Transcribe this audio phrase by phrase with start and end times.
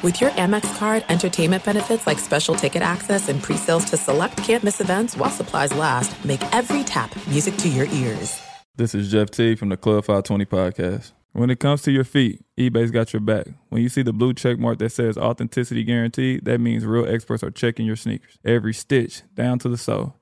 [0.00, 4.80] With your Amex card, entertainment benefits like special ticket access and pre-sales to select campus
[4.80, 8.40] events while supplies last, make every tap music to your ears.
[8.76, 11.10] This is Jeff T from the Club 520 podcast.
[11.32, 13.48] When it comes to your feet, eBay's got your back.
[13.70, 17.42] When you see the blue check mark that says authenticity guaranteed, that means real experts
[17.42, 18.38] are checking your sneakers.
[18.44, 20.14] Every stitch, down to the sole.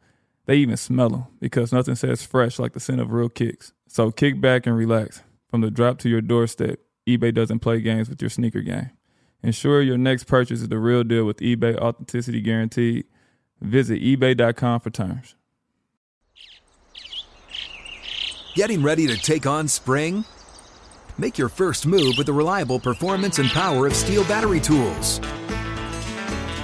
[0.46, 3.74] They even smell them because nothing says fresh like the scent of real kicks.
[3.88, 5.20] So kick back and relax.
[5.50, 8.90] From the drop to your doorstep, eBay doesn't play games with your sneaker game.
[9.46, 13.04] Ensure your next purchase is the real deal with eBay Authenticity Guaranteed.
[13.60, 15.36] Visit eBay.com for terms.
[18.56, 20.24] Getting ready to take on spring?
[21.16, 25.20] Make your first move with the reliable performance and power of STIHL battery tools.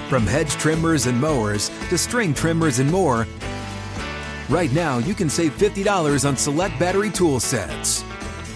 [0.09, 3.25] From hedge trimmers and mowers to string trimmers and more,
[4.49, 8.03] right now you can save $50 on select battery tool sets.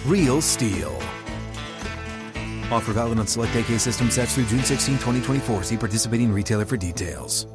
[0.06, 1.17] Real STIHL.
[2.72, 5.64] Offer valid on select AK system sets through June 16, 2024.
[5.64, 7.48] See participating retailer for details.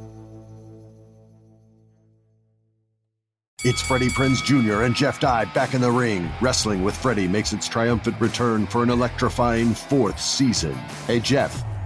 [3.64, 4.82] It's Freddie Prinze Jr.
[4.82, 6.28] and Jeff Dye back in the ring.
[6.40, 10.74] Wrestling with Freddie makes its triumphant return for an electrifying fourth season.
[11.06, 11.64] Hey, Jeff.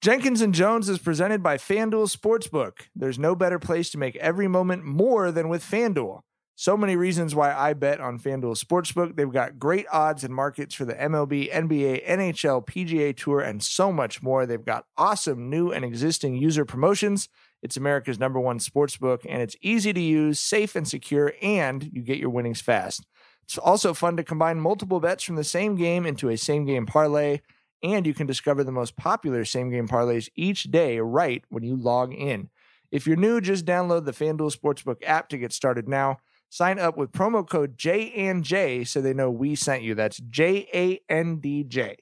[0.00, 2.86] Jenkins and Jonez is presented by FanDuel Sportsbook.
[2.96, 6.20] There's no better place to make every moment more than with FanDuel.
[6.56, 9.14] So many reasons why I bet on FanDuel Sportsbook.
[9.14, 13.92] They've got great odds and markets for the MLB, NBA, NHL, PGA Tour, and so
[13.92, 14.46] much more.
[14.46, 17.28] They've got awesome new and existing user promotions.
[17.62, 22.00] It's America's number one sportsbook, and it's easy to use, safe and secure, and you
[22.00, 23.04] get your winnings fast.
[23.44, 26.86] It's also fun to combine multiple bets from the same game into a same game
[26.86, 27.40] parlay
[27.82, 31.76] and you can discover the most popular same game parlays each day right when you
[31.76, 32.50] log in.
[32.90, 36.18] If you're new, just download the FanDuel Sportsbook app to get started now.
[36.48, 39.94] Sign up with promo code J so they know we sent you.
[39.94, 41.96] That's J A N D J.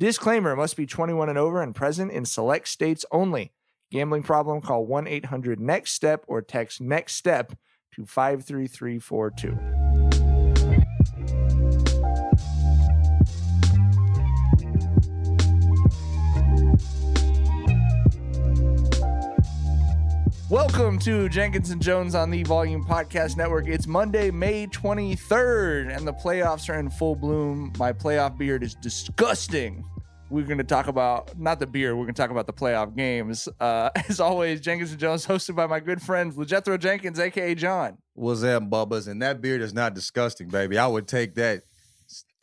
[0.00, 3.52] Disclaimer must be 21 and over and present in select states only.
[3.90, 7.56] Gambling problem, call 1 800 NEXT STEP or text NEXT STEP
[7.94, 10.07] to 53342.
[20.50, 23.68] Welcome to Jenkins and Jonez on the Volume Podcast Network.
[23.68, 27.70] It's Monday, May 23rd, and the playoffs are in full bloom.
[27.76, 29.84] My playoff beard is disgusting.
[30.30, 32.96] We're going to talk about, not the beer, we're going to talk about the playoff
[32.96, 33.46] games.
[33.60, 37.98] Uh, as always, Jenkins and Jonez, hosted by my good friends, LeJethro Jenkins, aka John.
[38.14, 39.06] What's up, Bubbas?
[39.06, 40.78] And that beard is not disgusting, baby.
[40.78, 41.64] I would take that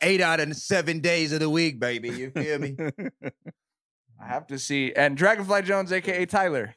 [0.00, 2.10] eight out of seven days of the week, baby.
[2.10, 2.76] You feel me?
[4.22, 4.92] I have to see.
[4.94, 6.76] And Dragonfly Jonez, aka Tyler.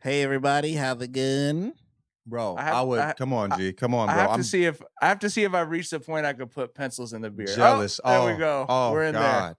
[0.00, 1.72] Hey everybody, have a good
[2.24, 3.72] Bro, I I, would I- come on, G.
[3.72, 4.22] Come on, I bro.
[4.22, 6.34] have I'm to see if I have to see if I reached the point I
[6.34, 7.48] could put pencils in the beer.
[7.50, 8.00] Oh, jealous.
[8.04, 8.66] there oh, we go.
[8.68, 9.56] Oh, We're in God.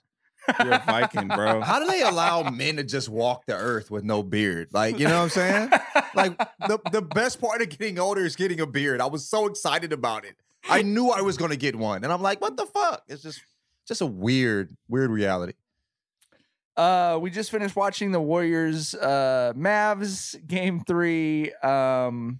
[0.63, 1.59] You're a Viking, bro.
[1.61, 4.69] How do they allow men to just walk the earth with no beard?
[4.71, 5.69] Like, you know what I'm saying?
[6.15, 9.01] like the, the best part of getting older is getting a beard.
[9.01, 10.35] I was so excited about it.
[10.69, 12.05] I knew I was gonna get one.
[12.05, 13.03] And I'm like, what the fuck?
[13.09, 13.41] It's just
[13.87, 15.53] just a weird, weird reality.
[16.79, 21.51] Uh, we just finished watching the Warriors uh Mavs game three.
[21.55, 22.39] Um,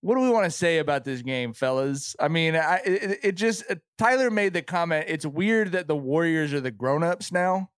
[0.00, 2.16] what do we want to say about this game, fellas?
[2.18, 5.04] I mean, I it, it just uh, Tyler made the comment.
[5.06, 7.70] It's weird that the Warriors are the grown-ups now.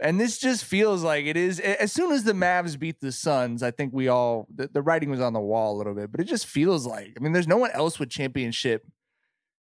[0.00, 1.58] And this just feels like it is.
[1.58, 5.10] As soon as the Mavs beat the Suns, I think we all the, the writing
[5.10, 6.12] was on the wall a little bit.
[6.12, 8.86] But it just feels like I mean, there's no one else with championship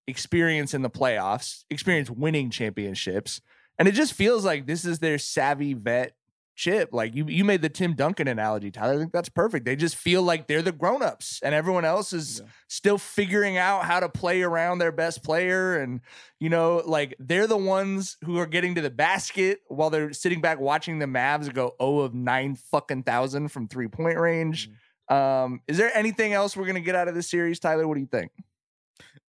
[0.06, 3.41] experience in the playoffs, experience winning championships,
[3.79, 6.15] and it just feels like this is their savvy vet
[6.59, 6.91] chip.
[6.93, 8.95] Like you, you made the Tim Duncan analogy, Tyler.
[8.95, 9.65] I think that's perfect.
[9.65, 14.01] They just feel like they're the grown-ups, and everyone else is still figuring out how
[14.01, 15.79] to play around their best player.
[15.79, 16.01] And
[16.41, 20.41] you know, like they're the ones who are getting to the basket while they're sitting
[20.41, 24.69] back watching the Mavs go 0 of nine fucking thousand from three point range.
[25.09, 27.87] Um, is there anything else we're gonna get out of this series, Tyler?
[27.87, 28.33] What do you think?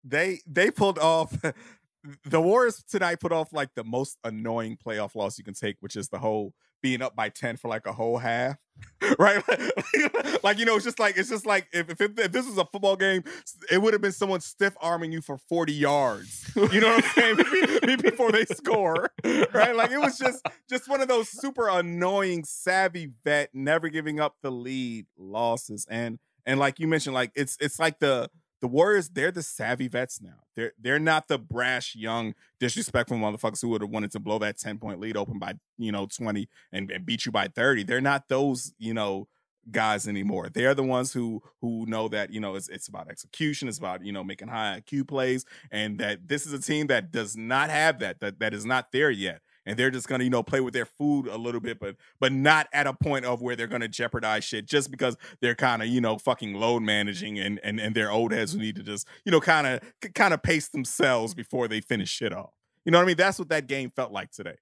[0.07, 1.33] they they pulled off
[2.25, 5.95] the Warriors tonight put off like the most annoying playoff loss you can take, which
[5.95, 8.57] is the whole being up by 10 for like a whole half.
[9.19, 9.43] right?
[10.43, 12.65] like, you know, it's just like, it's just like if, if, if this was a
[12.65, 13.23] football game,
[13.71, 16.51] it would have been someone stiff arming you for 40 yards.
[16.55, 17.37] You know what I'm
[17.81, 17.97] saying?
[18.01, 19.11] Before they score.
[19.23, 19.75] Right?
[19.75, 24.35] Like it was just just one of those super annoying, savvy vet, never giving up
[24.43, 25.87] the lead losses.
[25.89, 28.29] And and like you mentioned, like it's it's like the
[28.61, 30.43] the Warriors, they're the savvy vets now.
[30.55, 34.57] They're they're not the brash, young, disrespectful motherfuckers who would have wanted to blow that
[34.57, 37.83] 10 point lead open by, you know, 20 and, and beat you by 30.
[37.83, 39.27] They're not those, you know,
[39.69, 40.49] guys anymore.
[40.49, 44.03] They're the ones who who know that, you know, it's it's about execution, it's about,
[44.03, 47.69] you know, making high IQ plays, and that this is a team that does not
[47.69, 50.61] have that, that that is not there yet and they're just gonna you know play
[50.61, 53.67] with their food a little bit, but but not at a point of where they're
[53.67, 57.79] gonna jeopardize shit just because they're kind of you know fucking load managing and and
[57.79, 60.69] and their old heads who need to just you know kind of kind of pace
[60.69, 62.51] themselves before they finish shit off.
[62.85, 63.17] You know what I mean?
[63.17, 64.55] That's what that game felt like today.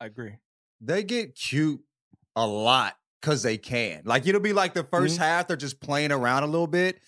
[0.00, 0.36] I agree.
[0.80, 1.80] They get cute
[2.34, 4.02] a lot because they can.
[4.04, 5.22] Like it'll be like the 1st Mm-hmm.
[5.22, 6.98] half, they're just playing around a little bit.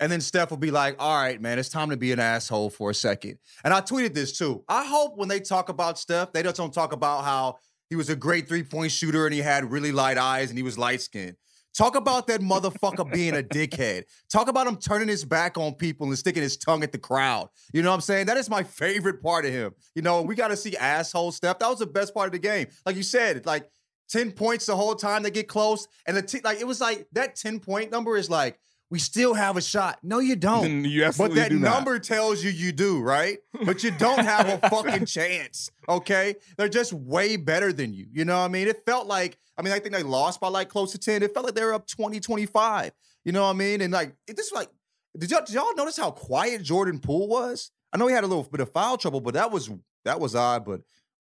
[0.00, 2.70] And then Steph will be like, all right, man, it's time to be an asshole
[2.70, 3.38] for a second.
[3.62, 4.64] And I tweeted this too.
[4.68, 7.56] I hope when they talk about Steph, they just don't talk about how
[7.88, 10.62] he was a great three point shooter and he had really light eyes and he
[10.62, 11.36] was light skinned.
[11.76, 14.04] Talk about that motherfucker being a dickhead.
[14.30, 17.48] Talk about him turning his back on people and sticking his tongue at the crowd.
[17.72, 18.26] You know what I'm saying?
[18.26, 19.74] That is my favorite part of him.
[19.96, 21.58] You know, we got to see asshole Steph.
[21.58, 22.68] That was the best part of the game.
[22.86, 23.68] Like you said, like
[24.10, 25.88] 10 points the whole time they get close.
[26.06, 28.60] And the t- like it was like that 10 point number is like,
[28.90, 29.98] we still have a shot.
[30.02, 30.84] No, you don't.
[30.84, 33.38] You But that number tells you you do, right?
[33.64, 35.70] But you don't have a fucking chance.
[35.88, 38.06] Okay, they're just way better than you.
[38.12, 38.68] You know what I mean?
[38.68, 41.22] It felt like I mean I think they lost by like close to ten.
[41.22, 42.92] It felt like they were up 20, 25.
[43.24, 43.80] You know what I mean?
[43.80, 44.68] And like it just like
[45.16, 47.70] did y'all, did y'all notice how quiet Jordan Poole was?
[47.92, 49.70] I know he had a little bit of foul trouble, but that was
[50.04, 50.64] that was odd.
[50.64, 50.80] But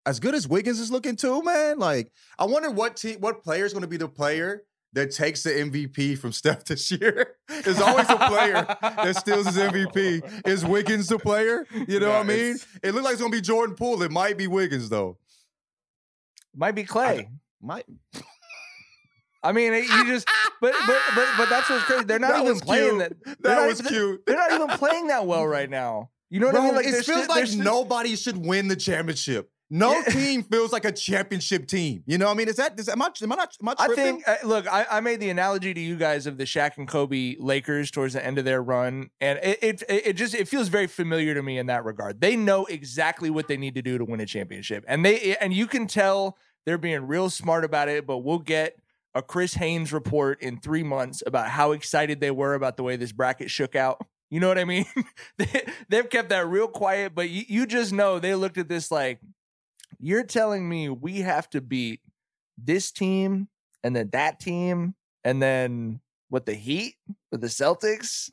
[0.05, 3.65] as good as Wiggins is looking too, man, like I wonder what team, what player
[3.65, 7.35] is going to be the player that takes the MVP from Steph this year.
[7.63, 10.47] There's always a player that steals his MVP.
[10.47, 11.65] Is Wiggins the player?
[11.87, 12.57] You know No, what I mean?
[12.83, 14.01] It looks like it's gonna be Jordan Poole.
[14.01, 15.17] It might be Wiggins though.
[16.55, 17.27] Might be Klay.
[17.61, 17.85] Might
[19.43, 20.27] I mean, it- you just,
[20.59, 22.03] but but but but that's what's crazy.
[22.05, 23.17] They're not That even playing cute.
[23.25, 23.41] that.
[23.43, 24.23] That was even- cute.
[24.25, 26.09] They're not even playing that well right now.
[26.29, 26.75] You know what Bro, I mean?
[26.75, 29.49] Like it feels still- like they're nobody should win the championship.
[29.69, 30.01] No Yeah.
[30.09, 32.03] team feels like a championship team.
[32.05, 32.47] You know what I mean?
[32.47, 34.27] Is that is am I am I not am I I think.
[34.27, 37.35] Uh, look, I, I made the analogy to you guys of the Shaq and Kobe
[37.39, 40.87] Lakers towards the end of their run, and it, it it just it feels very
[40.87, 42.21] familiar to me in that regard.
[42.21, 45.53] They know exactly what they need to do to win a championship, and they and
[45.53, 48.07] you can tell they're being real smart about it.
[48.07, 48.75] But we'll get
[49.13, 52.95] a Chris Haynes report in three months about how excited they were about the way
[52.95, 54.05] this bracket shook out.
[54.29, 54.85] You know what I mean?
[55.37, 58.91] they, they've kept that real quiet, but you, you just know they looked at this
[58.91, 59.19] like,
[59.99, 62.01] you're telling me we have to beat
[62.57, 63.47] this team
[63.83, 65.99] and then that team and then
[66.29, 66.95] what the Heat
[67.31, 68.29] with the Celtics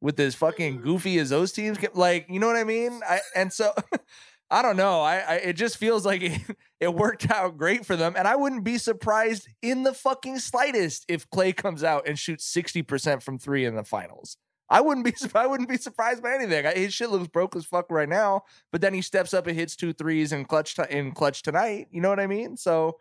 [0.00, 0.84] with as fucking mm-hmm.
[0.84, 3.00] goofy as those teams get like you know what I mean?
[3.08, 3.72] I and so
[4.50, 6.40] I don't know I, I it just feels like it,
[6.80, 11.04] it worked out great for them and I wouldn't be surprised in the fucking slightest
[11.08, 14.36] if Klay comes out and shoots 60% from 3 in the finals
[14.70, 17.90] I wouldn't be I wouldn't be surprised by anything his shit looks broke as fuck
[17.90, 21.12] right now but then he steps up and hits two threes in clutch t- in
[21.12, 22.98] clutch tonight you know what I mean so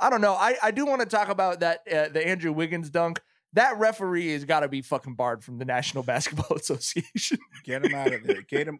[0.00, 0.32] I don't know.
[0.32, 3.20] I, I do want to talk about that uh, the Andrew Wiggins dunk.
[3.52, 7.38] That referee has got to be fucking barred from the National Basketball Association.
[7.64, 8.42] Get him out of there.
[8.42, 8.78] Get him.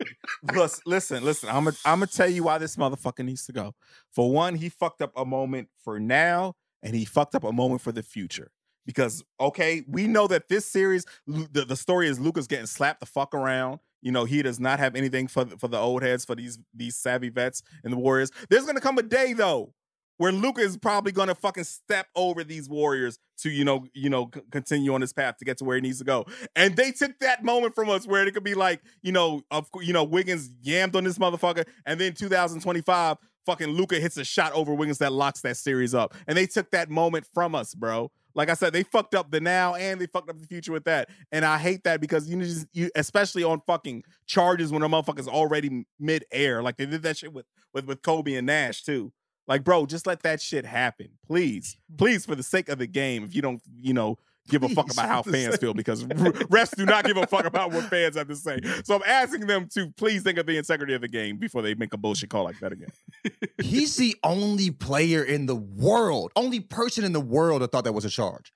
[0.86, 1.50] Listen, listen.
[1.50, 3.74] I'm I'm gonna tell you why this motherfucker needs to go.
[4.12, 7.82] For one, he fucked up a moment for now, and he fucked up a moment
[7.82, 8.50] for the future.
[8.90, 13.06] Because okay, we know that this series, the, the story is Luka's getting slapped the
[13.06, 13.78] fuck around.
[14.02, 16.58] You know, he does not have anything for the, for the old heads, for these
[16.74, 18.30] these savvy vets and the Warriors.
[18.48, 19.74] There's gonna come a day though
[20.16, 24.28] where Luka is probably gonna fucking step over these Warriors to you know you know
[24.34, 26.26] c- continue on this path to get to where he needs to go.
[26.56, 29.68] And they took that moment from us where it could be like you know of
[29.80, 34.52] you know Wiggins yammed on this motherfucker, and then 2025 fucking Luka hits a shot
[34.52, 38.10] over Wiggins that locks that series up, and they took that moment from us, bro.
[38.34, 40.84] Like I said, they fucked up the now and they fucked up the future with
[40.84, 44.88] that, and I hate that because you just you especially on fucking charges when a
[44.88, 48.82] motherfucker's already mid air, like they did that shit with with with Kobe and Nash
[48.82, 49.12] too.
[49.46, 51.98] Like, bro, just let that shit happen, please, mm.
[51.98, 53.24] please, for the sake of the game.
[53.24, 54.16] If you don't, you know,
[54.50, 57.72] give a fuck about how fans feel, because refs do not give a fuck about
[57.72, 58.60] what fans have to say.
[58.84, 61.74] So I'm asking them to please think of the integrity of the game before they
[61.74, 62.90] make a bullshit call like that again.
[63.62, 67.92] He's the only player in the world, only person in the world that thought that
[67.92, 68.52] was a charge.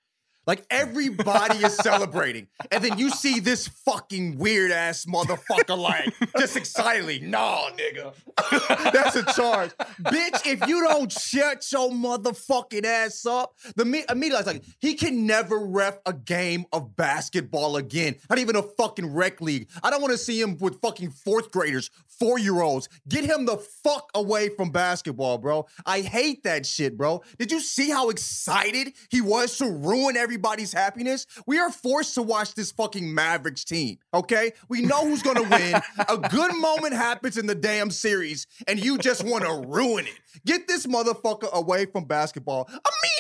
[0.47, 2.49] Like everybody is celebrating.
[2.71, 8.15] And then you see this fucking weird ass motherfucker like just excitedly, nah, nigga.
[8.93, 9.71] That's a charge.
[10.03, 14.65] Bitch, if you don't shut your motherfucking ass up, the me- immediately I was like,
[14.81, 18.17] he can never ref a game of basketball again.
[18.29, 19.69] Not even a fucking rec league.
[19.83, 22.89] I don't want to see him with fucking fourth graders, four year olds.
[23.09, 25.67] Get him the fuck away from basketball, bro.
[25.87, 27.23] I hate that shit, bro.
[27.39, 31.29] Did you see how excited he was to ruin everybody's happiness?
[31.47, 34.51] We are forced to watch this fucking Mavericks team, okay?
[34.69, 35.81] We know who's gonna win.
[36.09, 40.19] a good moment happens in the damn series, and you just wanna ruin it.
[40.45, 42.69] Get this motherfucker away from basketball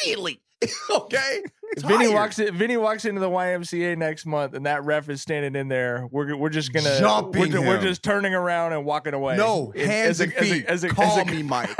[0.04, 0.40] immediately,
[0.90, 1.42] okay?
[1.78, 2.14] Vinny Tired.
[2.14, 5.66] walks in, Vinny walks into the YMCA next month, and that ref is standing in
[5.66, 6.06] there.
[6.12, 9.36] We're we're just gonna Jumping we're, we're just turning around and walking away.
[9.36, 10.66] No, It- hands a- and as a- feet.
[10.66, 11.70] as a- Call me, Mike.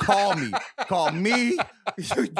[0.00, 0.50] Call me.
[0.88, 1.58] Call me.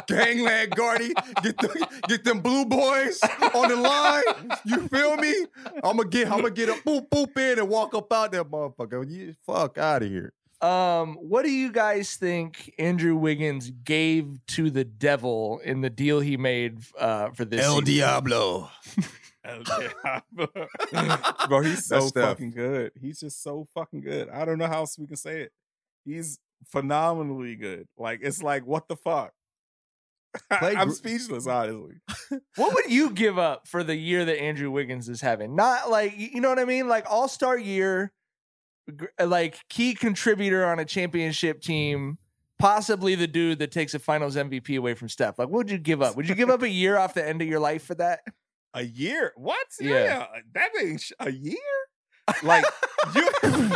[0.07, 1.13] Gangland Gardy.
[1.43, 3.21] Get the, get them blue boys
[3.55, 4.23] on the line.
[4.65, 5.47] You feel me?
[5.83, 8.45] I'm gonna get I'm gonna get a boop boop in and walk up out there,
[8.45, 9.09] motherfucker.
[9.11, 10.33] You fuck out of here.
[10.65, 16.21] Um, what do you guys think Andrew Wiggins gave to the devil in the deal
[16.21, 17.65] he made uh, for this?
[17.65, 17.85] El season?
[17.85, 18.71] Diablo.
[21.49, 22.25] Bro, he's so That's Steph.
[22.29, 22.93] fucking good.
[22.99, 24.29] He's just so fucking good.
[24.31, 25.53] I don't know how else we can say it.
[26.05, 27.87] He's phenomenally good.
[27.99, 29.33] Like it's like what the fuck.
[30.59, 31.97] Play I'm gr- speechless, honestly.
[32.57, 35.55] What would you give up for the year that Andrew Wiggins is having?
[35.55, 38.11] Not like you know what I mean, like All Star year, gr-
[39.19, 42.19] Uh, like key contributor on a championship team.
[42.59, 45.39] Possibly the dude that takes a Finals MVP away from Steph.
[45.39, 46.17] Like, what would you give up?
[46.17, 48.21] Would you give up a year off the end of your life for that?
[48.77, 49.33] A year?
[49.37, 49.67] What?
[49.81, 49.91] Yeah.
[49.91, 51.57] Yeah, that ain't sh- a year.
[52.43, 52.65] Like
[53.15, 53.21] you,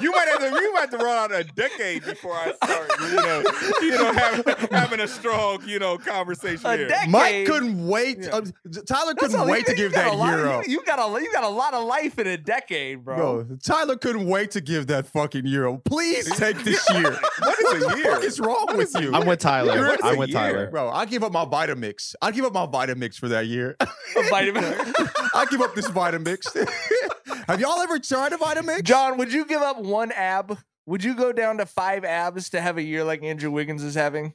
[0.01, 2.91] you might have to, you might have to run out a decade before I start,
[3.11, 3.43] you know,
[3.83, 6.89] you know, having, having a strong, you know, conversation A here.
[6.89, 7.11] decade.
[7.11, 8.21] Mike couldn't wait.
[8.23, 8.29] Yeah.
[8.37, 8.41] uh,
[8.87, 10.67] Tyler That's couldn't a- wait to you give got a that lot- year up.
[10.67, 13.17] You, you got a you got a lot of life in a decade, bro.
[13.45, 15.85] Bro, Tyler couldn't wait to give that fucking year up.
[15.85, 17.19] Please take this year.
[17.41, 18.15] What is a the year?
[18.15, 19.13] fuck is wrong with you?
[19.15, 19.89] I'm with Tyler.
[19.89, 20.39] What is I'm a with year?
[20.39, 20.71] Tyler.
[20.71, 22.15] Bro, I give up my Vitamix.
[22.23, 23.77] I give up my Vitamix for that year.
[23.81, 23.87] A
[24.31, 24.65] vitamin.
[25.35, 26.47] I give up this Vitamix.
[27.49, 28.85] Have y'all ever tried a Vitamix?
[28.85, 30.59] John, would you give up one ab?
[30.85, 33.95] Would you go down to five abs to have a year like Andrew Wiggins is
[33.95, 34.35] having?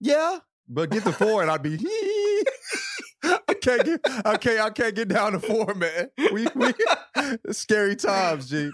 [0.00, 1.78] Yeah, but get the four and I'd be.
[3.24, 4.00] I can't get.
[4.26, 4.60] I can't.
[4.60, 6.10] I can't get down to four, man.
[6.30, 6.74] We we
[7.52, 8.70] scary times, G.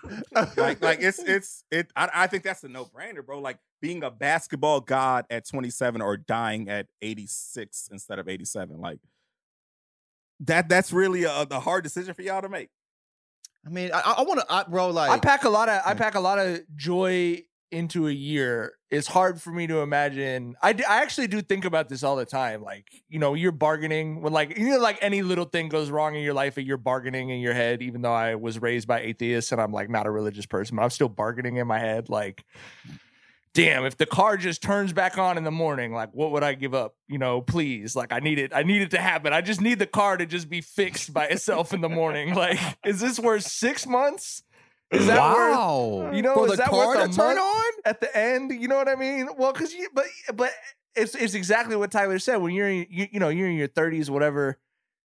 [0.56, 4.10] like like it's it's it I, I think that's a no-brainer bro like being a
[4.10, 8.98] basketball god at 27 or dying at 86 instead of 87 like
[10.40, 12.70] that that's really a, the hard decision for y'all to make
[13.68, 14.88] I mean, I, I want to, I, bro.
[14.90, 15.98] Like, I pack a lot of I mm.
[15.98, 18.72] pack a lot of joy into a year.
[18.90, 20.56] It's hard for me to imagine.
[20.62, 22.62] I, d- I actually do think about this all the time.
[22.62, 26.14] Like you know, you're bargaining when like you know, like any little thing goes wrong
[26.14, 27.82] in your life, and you're bargaining in your head.
[27.82, 30.82] Even though I was raised by atheists and I'm like not a religious person, but
[30.82, 32.08] I'm still bargaining in my head.
[32.08, 32.44] Like,
[33.58, 36.54] damn, if the car just turns back on in the morning, like what would I
[36.54, 36.94] give up?
[37.08, 38.52] You know, please, like I need it.
[38.54, 39.32] I need it to happen.
[39.32, 42.34] I just need the car to just be fixed by itself in the morning.
[42.38, 44.44] Like, is this worth six months?
[44.92, 46.12] Is that worth wow.
[46.12, 47.72] you know, For is that worth a turn on?
[47.84, 48.52] at the end?
[48.52, 49.28] You know what I mean?
[49.36, 50.52] Well, because you, but but
[50.94, 52.36] it's it's exactly what Tyler said.
[52.36, 54.58] When you're in, you, you know you're in your 30s, whatever.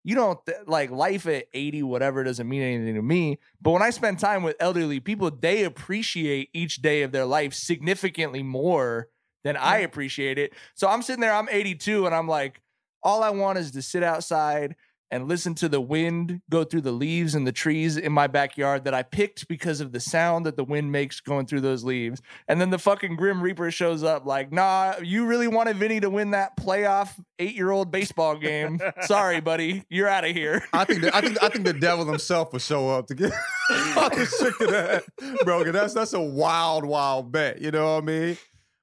[0.05, 3.39] You don't th- like life at 80, whatever doesn't mean anything to me.
[3.61, 7.55] But when I spend time with elderly people, they appreciate each day of their life
[7.55, 9.09] significantly more
[9.45, 10.53] than I appreciate it.
[10.75, 12.61] So I'm sitting there, I'm 82, and I'm like,
[13.03, 14.77] all I want is to sit outside
[15.13, 18.85] and listen to the wind go through the leaves and the trees in my backyard
[18.85, 22.23] that I picked because of the sound that the wind makes going through those leaves.
[22.49, 26.09] And then the fucking Grim Reaper shows up like, nah, you really wanted Vinny to
[26.09, 28.81] win that playoff eight year old baseball game.
[29.03, 29.85] Sorry, buddy.
[29.91, 30.65] You're out of here.
[30.73, 33.33] I think the, I think I think the devil himself would show up to get
[33.71, 35.05] I'm sick of that,
[35.45, 37.61] Bro, That's that's a wild, wild bet.
[37.61, 38.39] You know what I mean?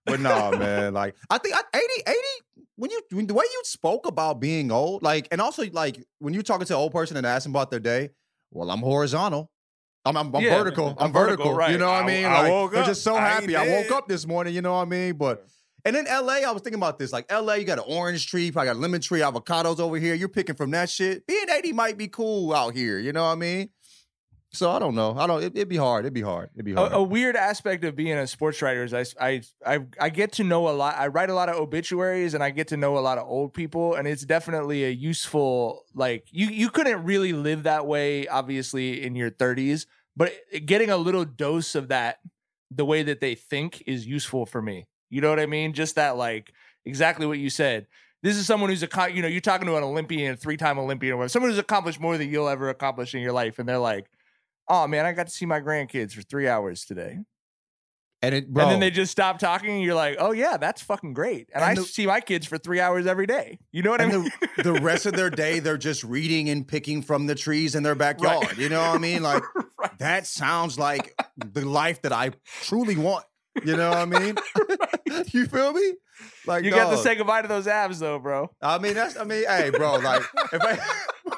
[0.06, 0.94] But nah, man.
[0.94, 2.18] Like I think I, 80, 80,
[2.76, 6.34] When you when, the way you spoke about being old, like, and also like when
[6.34, 8.10] you're talking to an old person and asking about their day,
[8.52, 9.52] well, I'm horizontal.
[10.06, 10.88] I'm, I'm, I'm Yeah, vertical.
[10.98, 11.46] I'm I'm vertical.
[11.46, 11.72] vertical, right.
[11.72, 12.26] You know what I I- mean?
[12.26, 13.56] I like, woke I'm just so happy.
[13.56, 14.56] I woke up this morning.
[14.56, 15.14] You know what I mean?
[15.16, 15.46] But
[15.86, 17.12] and in LA, I was thinking about this.
[17.14, 20.14] Like LA, you got an orange tree, probably got a lemon tree, avocados over here.
[20.14, 21.26] You're picking from that shit.
[21.28, 22.98] Being 80 might be cool out here.
[23.00, 23.70] You know what I mean?
[24.52, 25.16] So I don't know.
[25.16, 25.44] I don't.
[25.44, 26.06] It, it'd be hard.
[26.06, 26.50] It'd be hard.
[26.56, 26.92] It'd be hard.
[26.92, 30.32] A, a weird aspect of being a sports writer is I, I I I get
[30.34, 30.96] to know a lot.
[30.98, 33.54] I write a lot of obituaries and I get to know a lot of old
[33.54, 39.04] people, and it's definitely a useful like you you couldn't really live that way obviously
[39.04, 39.86] in your 30s,
[40.18, 40.34] but
[40.66, 42.20] getting a little dose of that
[42.72, 44.88] the way that they think is useful for me.
[45.12, 45.74] You know what I mean?
[45.74, 46.54] Just that like
[46.86, 47.86] exactly what you said.
[48.24, 51.14] this is someone who's a you know you're talking to an Olympian, three time Olympian,
[51.14, 53.78] or whatever, someone who's accomplished more than you'll ever accomplish in your life, and they're
[53.78, 54.10] like,
[54.70, 57.20] "Oh man, I got to see my grandkids for three hours today,"
[58.22, 60.82] And it, bro, and then they just stop talking, and you're like, "Oh yeah, that's
[60.82, 63.60] fucking great," and, And I the- see my kids for three hours every day.
[63.72, 64.30] You know what I mean?
[64.58, 67.84] the, the rest of their day, they're just reading and picking from the trees in
[67.84, 68.58] their backyard.
[68.58, 69.24] You know what I mean?
[69.24, 69.42] Like
[70.00, 72.32] that sounds like the life that I
[72.64, 73.24] truly want.
[73.64, 74.36] You know what I mean?
[75.32, 75.94] you feel me?
[76.46, 78.50] Like you got to say goodbye to those abs, though, bro.
[78.62, 79.18] I mean, that's.
[79.18, 79.96] I mean, hey, bro.
[79.96, 80.24] Like,
[80.54, 80.78] if I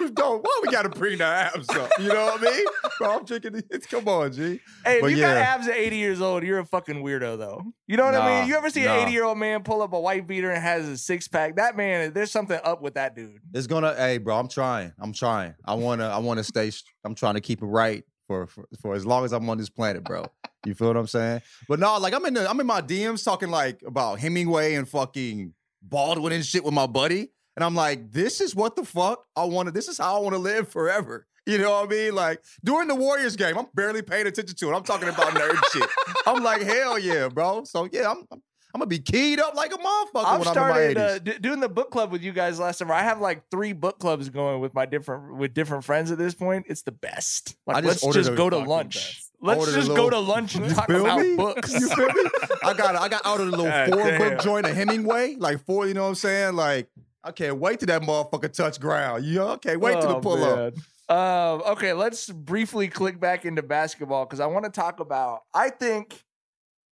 [0.09, 1.91] don't, why we got to bring the abs up?
[1.99, 2.65] You know what I mean?
[2.97, 3.63] Bro, I'm drinking.
[3.69, 4.59] It's come on, G.
[4.83, 7.63] Hey, if But you got abs at 80 years old, you're a fucking weirdo, though.
[7.87, 8.49] You know what I mean?
[8.49, 8.95] You ever see nah.
[8.95, 11.57] an 80 year old man pull up a white beater and has a six pack?
[11.57, 13.39] That man, there's something up with that dude.
[13.53, 13.93] It's gonna.
[13.95, 14.93] Hey, bro, I'm trying.
[14.99, 15.55] I'm trying.
[15.65, 16.07] I wanna.
[16.07, 16.71] I wanna stay.
[17.03, 19.69] I'm trying to keep it right for, for for as long as I'm on this
[19.69, 20.25] planet, bro.
[20.65, 21.41] You feel what I'm saying?
[21.67, 22.49] But no, like I'm in the.
[22.49, 26.87] I'm in my DMs talking like about Hemingway and fucking Baldwin and shit with my
[26.87, 29.71] buddy, and I'm like, this is what the fuck I want to.
[29.71, 31.27] This is how I want to live forever.
[31.45, 32.13] You know what I mean?
[32.15, 34.75] Like during the Warriors game, I'm barely paying attention to it.
[34.75, 35.89] I'm talking about nerd shit.
[36.27, 37.63] I'm like, hell yeah, bro.
[37.63, 38.25] So yeah, I'm.
[38.73, 41.15] I'm gonna be keyed up like a motherfucker I've when started I'm in my 80s.
[41.15, 42.93] uh, d- doing the book club with you guys last summer.
[42.93, 46.33] I have like three book clubs going with my different with different friends at this
[46.33, 46.67] point.
[46.69, 47.57] It's the best.
[47.67, 48.95] Like, just let's just go to lunch.
[48.95, 49.31] best.
[49.41, 51.35] Let's just little- go to lunch and talk about me?
[51.35, 51.69] books.
[51.73, 52.23] You feel me?
[52.63, 55.85] I got I got out of the little four book joint of Hemingway, like four.
[55.85, 56.55] You know what I'm saying?
[56.55, 56.87] Like
[57.23, 59.25] I can't wait till that motherfucker touch ground.
[59.25, 59.47] You know?
[59.49, 60.73] Okay, wait till the Oh, pull up.
[61.09, 65.41] Um, okay, let's briefly click back into basketball because I want to talk about.
[65.53, 66.23] I think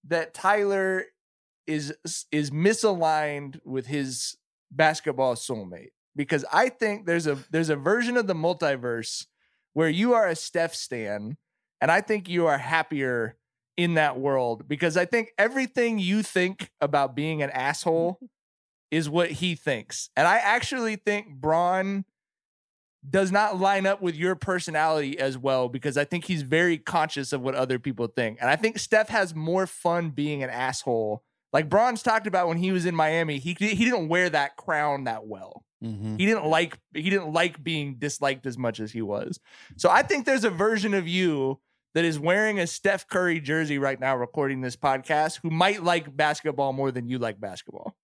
[0.07, 1.05] that Tyler
[1.67, 1.93] is
[2.31, 4.35] is misaligned with his
[4.71, 9.25] basketball soulmate because I think there's a there's a version of the multiverse
[9.73, 11.37] where you are a Steph stan,
[11.79, 13.37] and I think you are happier
[13.77, 18.19] in that world because I think everything you think about being an asshole
[18.91, 22.05] is what he thinks, and I actually think Bron
[23.07, 27.31] does not line up with your personality as well because I think he's very conscious
[27.31, 28.37] of what other people think.
[28.41, 31.23] And I think Steph has more fun being an asshole.
[31.53, 35.05] Like Bron's talked about when he was in Miami, he he didn't wear that crown
[35.05, 35.63] that well.
[35.83, 36.17] Mm-hmm.
[36.17, 39.39] He didn't like he didn't like being disliked as much as he was.
[39.77, 41.59] So I think there's a version of you
[41.95, 46.15] that is wearing a Steph Curry jersey right now recording this podcast who might like
[46.15, 47.95] basketball more than you like basketball.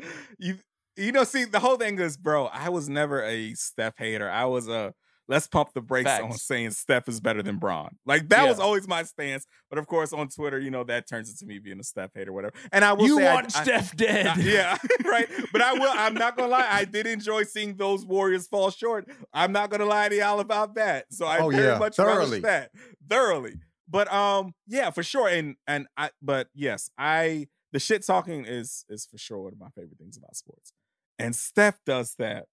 [0.38, 0.58] you
[0.96, 4.28] you know, see, the whole thing is, bro, I was never a Steph hater.
[4.28, 4.92] I was a
[5.28, 7.96] let's pump the brakes on saying Steph is better than Bron.
[8.04, 9.46] Like that was always my stance.
[9.70, 12.32] But of course, on Twitter, you know, that turns into me being a Steph hater,
[12.32, 12.52] whatever.
[12.72, 14.26] And I will You say I- want I- Steph dead.
[14.26, 15.28] I- yeah, right.
[15.52, 15.92] But I will.
[15.94, 16.68] I'm not gonna lie.
[16.68, 19.08] I did enjoy seeing those Warriors fall short.
[19.32, 21.06] I'm not gonna lie to y'all about that.
[21.12, 21.78] So I Oh, very yeah.
[21.78, 22.40] much Thoroughly.
[22.40, 22.72] that
[23.08, 23.54] thoroughly.
[23.88, 25.28] But um, yeah, for sure.
[25.28, 26.10] And and I.
[26.20, 27.46] But yes, I.
[27.72, 30.72] The shit talking is is for sure one of my favorite things about sports.
[31.18, 32.46] And Steph does that,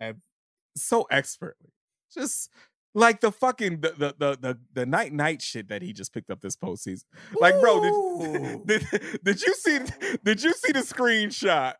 [0.00, 0.18] and
[0.76, 1.70] so expertly.
[2.12, 2.50] Just
[2.94, 6.30] like the fucking the the the the, the night night shit that he just picked
[6.30, 7.04] up this postseason.
[7.40, 9.78] Like, bro, did, did, did you see
[10.24, 11.74] did you see the screenshot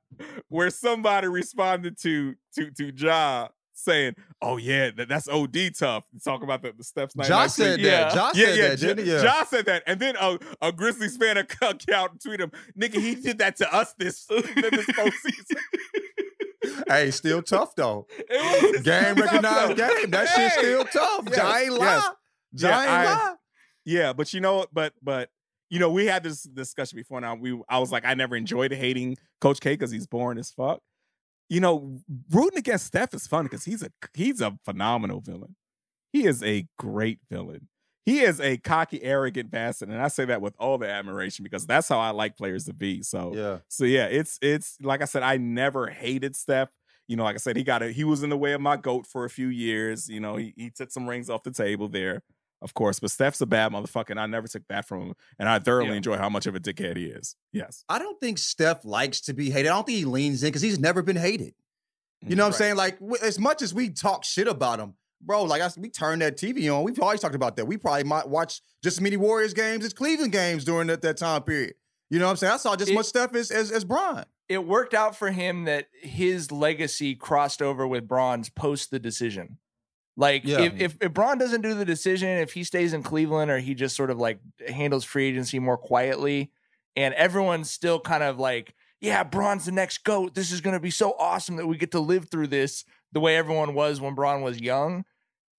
[0.48, 6.42] where somebody responded to to to Ja saying, "Oh yeah, that, that's OD tough." Talk
[6.42, 7.28] about the, the night.
[7.28, 7.86] Josh said tweet.
[7.86, 8.14] that.
[8.14, 9.12] Josh yeah, said yeah, that, Ja- didn't he?
[9.12, 9.22] Yeah.
[9.22, 11.86] Ja said that, and then a, a Grizzlies fan account
[12.22, 15.56] tweet him, "Nigga, he did that to us this this postseason."
[16.86, 18.06] Hey, still tough though.
[18.30, 20.10] Was Game recognized game.
[20.10, 21.24] That shit's Hey, still tough.
[21.28, 21.94] yes, Ja ain't lie.
[21.94, 22.62] yes.
[22.62, 23.34] Ja Yeah, lie.
[23.84, 24.74] Yeah, but you know, what?
[24.74, 25.30] but but
[25.70, 27.20] you know, we had this discussion before.
[27.20, 30.50] Now we, I was like, I never enjoyed hating Coach K because he's boring as
[30.50, 30.80] fuck.
[31.48, 35.56] You know, rooting against Steph is fun because he's a he's a phenomenal villain.
[36.12, 37.68] He is a great villain.
[38.04, 41.66] He is a cocky, arrogant bastard, and I say that with all the admiration because
[41.66, 43.02] that's how I like players to be.
[43.02, 43.58] So Yeah.
[43.68, 46.70] so yeah, it's it's like I said, I never hated Steph.
[47.06, 47.94] You know, like I said, he got it.
[47.94, 50.08] He was in the way of my goat for a few years.
[50.08, 52.22] You know, he, he took some rings off the table there,
[52.62, 52.98] of course.
[53.00, 55.14] But Steph's a bad motherfucker, and I never took that from him.
[55.38, 55.96] And I thoroughly Yeah.
[55.96, 57.36] enjoy how much of a dickhead he is.
[57.52, 57.84] Yes.
[57.88, 59.68] I don't think Steph likes to be hated.
[59.68, 61.54] I don't think he leans in because he's never been hated.
[62.22, 62.76] You mm, know what I'm saying?
[62.76, 65.88] Like, w- as much as we talk shit about him, bro, like I, s- we
[65.88, 66.82] turn that TV on.
[66.82, 67.66] We've always talked about that.
[67.66, 71.16] We probably might watch just as many Warriors games as Cleveland games during that, that
[71.16, 71.74] time period.
[72.10, 72.52] You know what I'm saying?
[72.54, 74.24] I saw just as much stuff as, as, as Brian.
[74.48, 79.58] it worked out for him that his legacy crossed over with Bron's post the decision.
[80.20, 80.62] Like Yeah.
[80.62, 83.72] if, if if Bron doesn't do the decision, if he stays in Cleveland or he
[83.74, 86.50] just sort of like handles free agency more quietly,
[86.96, 90.34] and everyone's still kind of like, yeah, Bron's the next goat.
[90.34, 93.36] This is gonna be so awesome that we get to live through this the way
[93.36, 95.04] everyone was when Bron was young.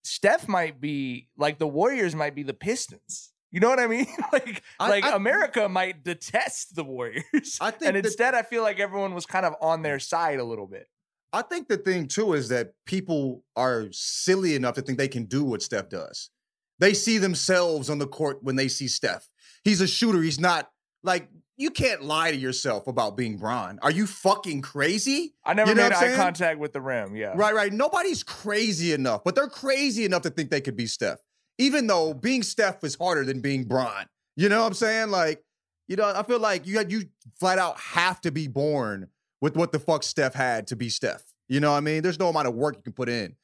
[0.04, 3.32] Steph might be like the Warriors might be the Pistons.
[3.50, 4.06] You know what I mean?
[4.32, 8.42] like, I- like I- America might detest the Warriors, I think and that- instead, I
[8.42, 10.86] feel like everyone was kind of on their side a little bit.
[11.32, 15.24] I think the thing too is that people are silly enough to think they can
[15.24, 16.30] do what Steph does.
[16.78, 19.28] They see themselves on the court when they see Steph.
[19.64, 20.22] He's a shooter.
[20.22, 20.70] He's not
[21.02, 23.78] like you can't lie to yourself about being Bron.
[23.82, 25.34] Are you fucking crazy?
[25.44, 26.16] I never You know made eye saying?
[26.16, 27.14] contact with the rim.
[27.14, 27.72] Yeah, Right, right.
[27.72, 31.18] Nobody's crazy enough, but they're crazy enough to think they could be Steph.
[31.58, 34.06] Even though being Steph is harder than being Bron.
[34.36, 35.10] You know what I'm saying?
[35.10, 35.44] Like,
[35.86, 37.02] you know, I feel like you you
[37.38, 39.08] flat out have to be born
[39.40, 41.22] with what the fuck Steph had to be Steph.
[41.48, 42.02] You know what I mean?
[42.02, 43.34] There's no amount of work you can put in.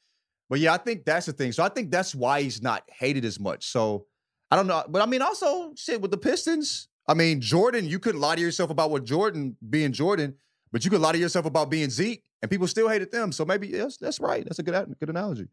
[0.49, 1.51] But yeah, I think that's the thing.
[1.51, 3.65] So I think that's why he's not hated as much.
[3.67, 4.05] So
[4.49, 4.83] I don't know.
[4.87, 6.87] But I mean, also shit with the Pistons.
[7.07, 10.35] I mean, Jordan, you couldn't lie to yourself about what Jordan being Jordan,
[10.71, 13.31] but you could lie to yourself about being Zeke, and people still hated them.
[13.33, 14.43] So maybe yes, that's right.
[14.45, 15.47] That's a good good analogy.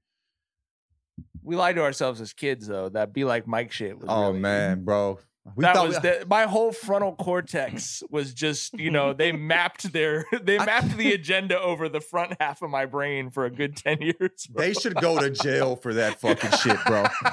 [1.42, 2.88] we lied to ourselves as kids though.
[2.88, 3.98] That be like Mike shit.
[3.98, 5.18] Was Oh really- man, bro.
[5.56, 9.92] We that was we- the, my whole frontal cortex was just you know they mapped
[9.92, 13.76] their they mapped the agenda over the front half of my brain for a good
[13.76, 14.64] 10 years bro.
[14.64, 17.04] They should go to jail for that fucking shit, bro.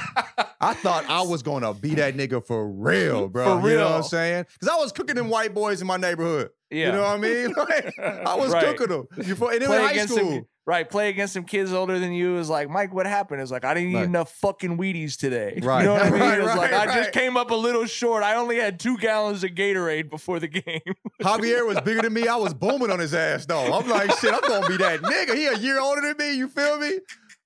[0.63, 3.61] I thought I was gonna be that nigga for real, bro.
[3.61, 4.45] For You know what I'm saying?
[4.59, 6.49] Because I was cooking them white boys in my neighborhood.
[6.69, 7.53] yeah You know what I mean?
[7.57, 8.65] Like, I was Right.
[8.77, 9.07] cooking them.
[9.25, 10.47] You fo- and then in play high school.
[10.67, 13.65] Right play against some kids older than you is like mike what happened it's like
[13.65, 14.05] i didn't eat Right.
[14.05, 15.79] enough fucking wheaties today Right.
[15.81, 17.85] you know what i mean Right, it's like right, i just came up a little
[17.85, 20.81] short i only had two gallons of gatorade before the game
[21.21, 22.27] Javier was bigger than me.
[22.27, 23.71] I was booming on his ass though.
[23.73, 25.35] I'm like, shit, I'm gonna be that nigga.
[25.35, 26.35] He a year older than me.
[26.35, 26.97] You feel me?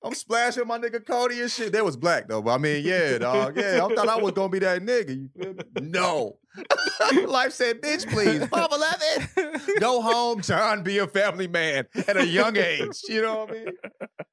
[0.02, 1.72] I'm splashing my nigga Cody and shit.
[1.72, 3.56] That was black though, but I mean, yeah, dog.
[3.56, 5.16] Yeah, I thought I was gonna be that nigga.
[5.16, 5.62] You feel me?
[5.80, 6.38] No.
[7.26, 8.46] Life said, bitch, please.
[8.48, 9.60] Pop 11.
[9.80, 10.82] Go home, John.
[10.82, 13.02] Be a family man at a young age.
[13.08, 13.68] You know what I mean?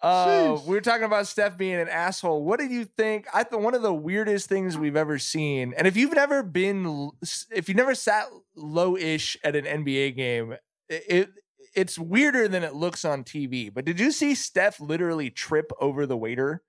[0.02, 2.44] Uh, we were talking about Steph being an asshole.
[2.44, 3.26] What did you think?
[3.34, 5.74] I thought one of the weirdest things we've ever seen.
[5.78, 7.12] And if you've never been,
[7.52, 10.56] if you've never sat low-ish at an NBA game,
[10.90, 11.30] it
[11.76, 13.74] it's weirder than it looks on TV.
[13.74, 16.64] But did you see Steph literally trip over the waiter?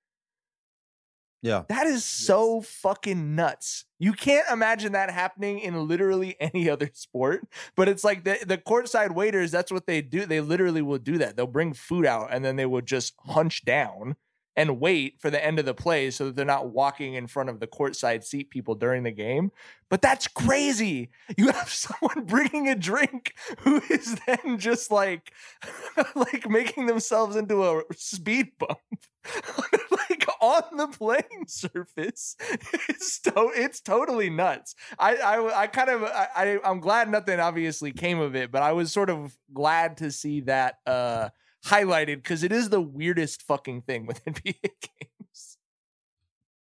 [1.45, 1.65] Yeah.
[1.69, 3.85] That is so fucking nuts.
[3.99, 7.47] You can't imagine that happening in literally any other sport.
[7.77, 10.25] But it's like the, the courtside waiters, that's what they do.
[10.25, 11.37] They literally will do that.
[11.37, 14.17] They'll bring food out and then they will just hunch down
[14.57, 17.49] and wait for the end of the play so that they're not walking in front
[17.49, 19.51] of the courtside seat people during the game.
[19.89, 21.11] But that's crazy.
[21.37, 25.33] You have someone bringing a drink who is then just like
[26.15, 28.79] like making themselves into a speed bump.
[29.91, 32.37] like on the playing surface.
[32.89, 34.75] It's to- it's totally nuts.
[34.99, 38.63] I I, I kind of I, I I'm glad nothing obviously came of it, but
[38.63, 41.31] I was sort of glad to see that uh
[41.67, 45.59] highlighted because it is the weirdest fucking thing with NBA games.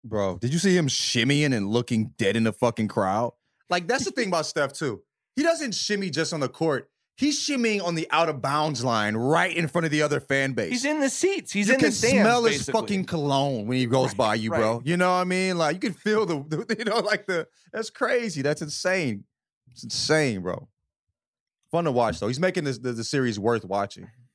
[0.04, 3.34] Bro, did you see him shimmying and looking dead in the fucking crowd?
[3.70, 5.02] Like that's the thing about Steph too.
[5.36, 6.90] He doesn't shimmy just on the court.
[7.16, 10.54] He's shimmying on the out of bounds line right in front of the other fan
[10.54, 10.72] base.
[10.72, 11.52] He's in the seats.
[11.52, 12.14] He's you in the stands.
[12.14, 12.80] You can smell his basically.
[12.80, 14.82] fucking cologne when he goes by you, bro.
[14.86, 15.58] You know what I mean?
[15.58, 18.42] Like you can feel the, the- you know, like the that's crazy.
[18.42, 19.26] That's insane.
[19.72, 20.70] It's insane, bro.
[21.72, 22.28] Fun to watch though.
[22.28, 24.08] He's making this the, the series worth watching.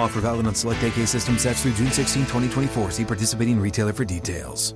[0.00, 2.90] Offer valid on select AK system sets through June 16, 2024.
[2.90, 4.74] See participating retailer for details.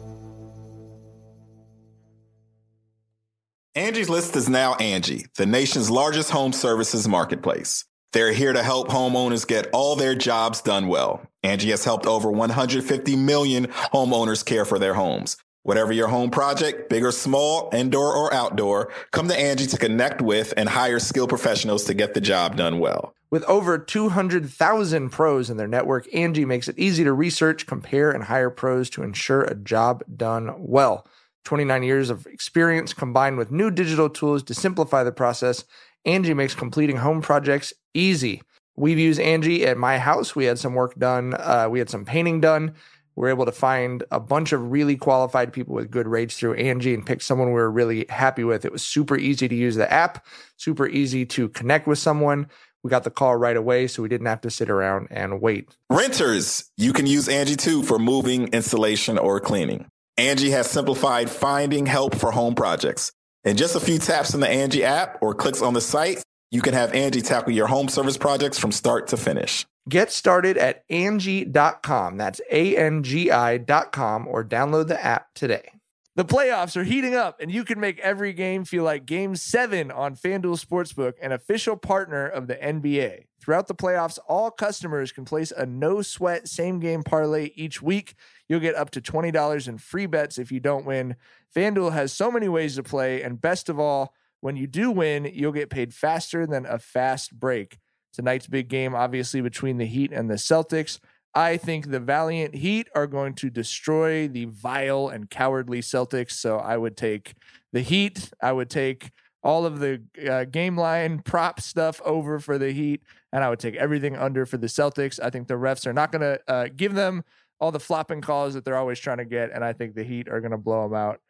[3.77, 7.85] Angie's List is now Angie, the nation's largest home services marketplace.
[8.13, 11.23] They're here to help homeowners get all their jobs done well.
[11.43, 15.37] Angie has helped over 150 million homeowners care for their homes.
[15.65, 20.23] Whatever your home project, big or small, indoor or outdoor, come to Angie to connect
[20.23, 23.13] with and hire skilled professionals to get the job done well.
[23.35, 28.23] With over 200,000 pros in their network, Angie makes it easy to research, compare, and
[28.23, 31.05] hire pros to ensure a job done well.
[31.42, 35.64] 29 years of experience combined with new digital tools to simplify the process,
[36.05, 38.40] Angie makes completing home projects easy.
[38.77, 40.37] We've used Angie at my house.
[40.37, 42.77] We had some work done, uh, we had some painting done.
[43.16, 46.55] We were able to find a bunch of really qualified people with good rates through
[46.55, 48.64] Angie and pick someone we were really happy with.
[48.64, 50.25] It was super easy to use the app,
[50.57, 52.47] super easy to connect with someone.
[52.85, 55.75] We got the call right away, so we didn't have to sit around and wait.
[55.90, 59.87] Renters, you can use Angie too for moving, installation, or cleaning.
[60.18, 63.11] Angie has simplified finding help for home projects.
[63.42, 66.61] In just a few taps in the Angie app or clicks on the site, you
[66.61, 69.66] can have Angie tackle your home service projects from start to finish.
[69.88, 72.16] Get started at Angie.com.
[72.18, 75.74] That's A N G I.com or download the app today.
[76.16, 79.90] The playoffs are heating up, and you can make every game feel like game seven
[79.90, 83.24] on FanDuel Sportsbook, an official partner of the NBA.
[83.42, 88.14] Throughout the playoffs, all customers can place a no sweat same game parlay each week.
[88.48, 91.16] You'll get up to $20 in free bets if you don't win.
[91.53, 95.29] FanDuel has so many ways to play, and best of all, when you do win,
[95.35, 97.79] you'll get paid faster than a fast break.
[98.12, 101.00] Tonight's big game, obviously, between the Heat and the Celtics.
[101.35, 106.33] I think the Valiant Heat are going to destroy the vile and cowardly Celtics.
[106.33, 107.35] So I would take
[107.73, 108.31] the Heat.
[108.40, 109.11] I would take
[109.42, 113.59] all of the uh, game line prop stuff over for the Heat, and I would
[113.59, 115.20] take everything under for the Celtics.
[115.23, 117.25] I think the refs are not going to uh, give them
[117.61, 120.29] all the flopping calls that they're always trying to get, and I think the Heat
[120.29, 121.20] are going to blow them out.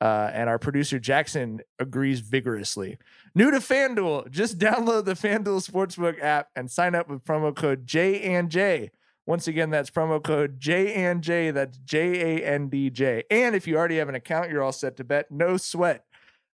[0.00, 2.98] Uh, and our producer Jackson agrees vigorously.
[3.34, 7.86] New to FanDuel, just download the FanDuel Sportsbook app and sign up with promo code
[7.86, 8.90] J and J.
[9.28, 11.50] Once again, that's promo code J and J.
[11.50, 13.24] That's J A N D J.
[13.30, 15.30] And if you already have an account, you're all set to bet.
[15.30, 16.02] No sweat.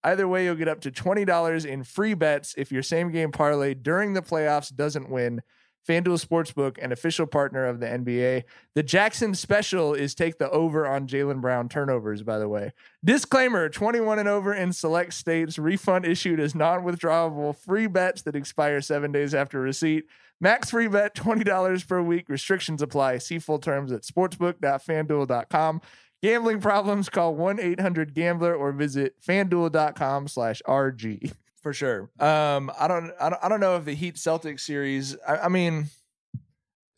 [0.04, 3.32] Either way, you'll get up to twenty dollars in free bets if your same game
[3.32, 5.40] parlay during the playoffs doesn't win.
[5.88, 8.44] FanDuel Sportsbook, an official partner of the NBA.
[8.74, 12.72] The Jackson special is take the over on Jaylen Brown turnovers, by the way.
[13.04, 15.58] Disclaimer 21 and over in select states.
[15.58, 20.04] Refund issued as non withdrawable free bets that expire seven days after receipt.
[20.40, 22.28] Max free bet $20 per week.
[22.28, 23.18] Restrictions apply.
[23.18, 25.80] See full terms at sportsbook.fanduel.com.
[26.22, 31.32] Gambling problems, call 1 800 Gambler or visit fanduel.com slash RG
[31.62, 32.10] for sure.
[32.18, 35.16] Um, I don't, I don't, I don't know if the Heat Celtics series.
[35.26, 35.86] I, I mean,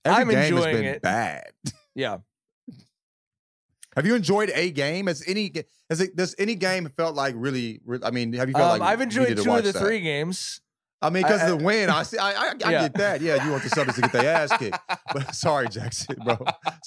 [0.05, 1.03] Every I'm game has enjoying been it.
[1.03, 1.53] bad.
[1.94, 2.18] Yeah.
[3.96, 5.07] Have you enjoyed a game?
[5.07, 5.53] Has any
[5.90, 7.81] has it does any game felt like really?
[7.85, 9.79] re- I mean, have you felt Um, like I've enjoyed two of the that?
[9.81, 10.61] three games.
[11.03, 12.83] I mean, because I- the win, I see, I, I, I Yeah.
[12.83, 13.20] get that.
[13.20, 14.79] Yeah, you want the Celtics to get their ass kicked.
[15.12, 16.38] But sorry, Jackson, bro.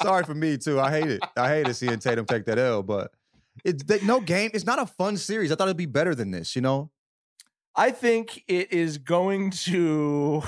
[0.02, 0.80] Sorry for me too.
[0.80, 1.22] I hate it.
[1.38, 2.82] I hate it seeing Tatum take that L.
[2.82, 3.12] But
[3.64, 4.50] it's no game.
[4.56, 5.52] It's not a fun series.
[5.52, 6.56] I thought it'd be better than this.
[6.56, 6.90] You know.
[7.76, 10.44] I think it is going to.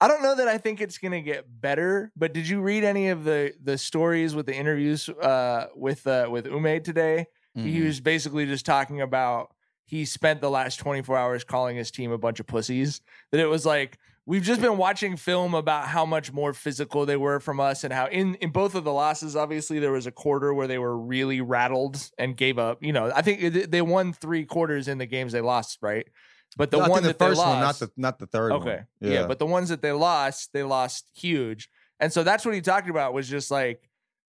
[0.00, 2.84] I don't know that I think it's going to get better, but did you read
[2.84, 7.26] any of the the stories with the interviews uh, with uh, with Ime today?
[7.54, 7.86] He Mhm.
[7.86, 12.18] was basically just talking about he spent the last 24 hours calling his team a
[12.18, 13.00] bunch of pussies.
[13.32, 17.16] That it was like we've just been watching film about how much more physical they
[17.16, 20.12] were from us and how in in both of the losses obviously there was a
[20.12, 22.82] quarter where they were really rattled and gave up.
[22.82, 26.06] You know, I think they won 3 quarters in the games they lost, right?
[26.56, 28.62] But the one the that they first lost, one, not the not the third one.
[28.62, 28.82] Okay.
[29.00, 29.26] Yeah.
[29.26, 31.68] But the ones that they lost, they lost huge.
[32.00, 33.88] And so that's what he talked about was just like,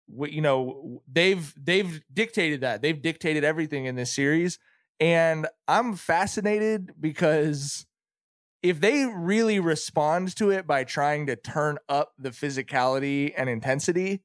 [0.07, 2.81] you know, they've they've dictated that.
[2.81, 4.59] They've dictated everything in this series.
[4.99, 7.85] And I'm fascinated because
[8.61, 14.21] if they really respond to it by trying to turn up the physicality and intensity,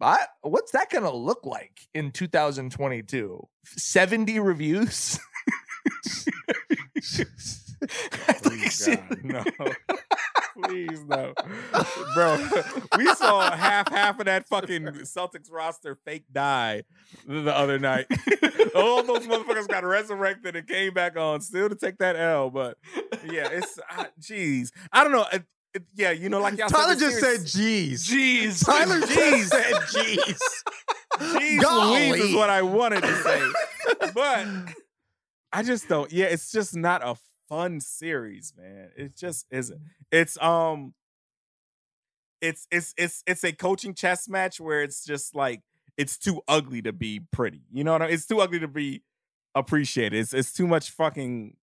[0.00, 3.48] I, what's that going to look like in 2022?
[3.64, 5.18] 70 reviews?
[8.42, 9.44] Please, God, no.
[10.64, 11.32] Please no,
[12.14, 12.36] bro.
[12.98, 16.82] We saw half half of that fucking Celtics roster fake die
[17.26, 18.06] the the other night.
[18.74, 22.50] All those motherfuckers got resurrected and came back on still to take that L.
[22.50, 22.76] But
[23.24, 23.78] yeah, it's
[24.20, 24.70] jeez.
[24.92, 25.24] I don't know.
[25.32, 25.36] I,
[25.72, 28.08] it- yeah, you know, like y'all Tyler said, just said G's.
[28.08, 28.64] Jeez.
[28.66, 29.48] Tyler Jeez.
[29.48, 30.40] just said G's.
[31.18, 32.10] Jeez Golly.
[32.10, 33.40] Louise is what I wanted to say.
[34.12, 34.46] but
[35.52, 36.12] I just don't.
[36.12, 37.16] Yeah, it's just not a
[37.48, 38.90] fun series, man.
[38.96, 39.80] It just isn't.
[40.12, 40.94] It's um
[42.40, 45.62] it's it's it's it's a coaching chess match where it's just like
[45.96, 47.62] it's too ugly to be pretty.
[47.72, 48.14] You know what I mean?
[48.14, 49.02] It's too ugly to be
[49.54, 50.18] appreciated.
[50.18, 51.56] It's it's too much fucking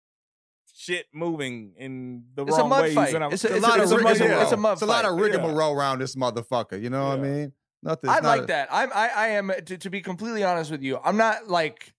[0.76, 2.96] shit moving in the It's a wrong mud ways.
[2.96, 3.14] fight.
[3.14, 4.58] and I'm- It's a- a it's lot a- of it's a- it's a- it's a
[4.58, 5.12] mud It's a lot fight.
[5.14, 5.26] of Yeah.
[5.26, 6.82] rigmarole around this motherfucker.
[6.82, 7.54] You know what I mean?
[7.82, 8.10] Nothing.
[8.10, 8.68] I not like a- that.
[8.72, 11.00] I'm I, I am to, to be completely honest with you.
[11.02, 11.95] I'm not like y- y-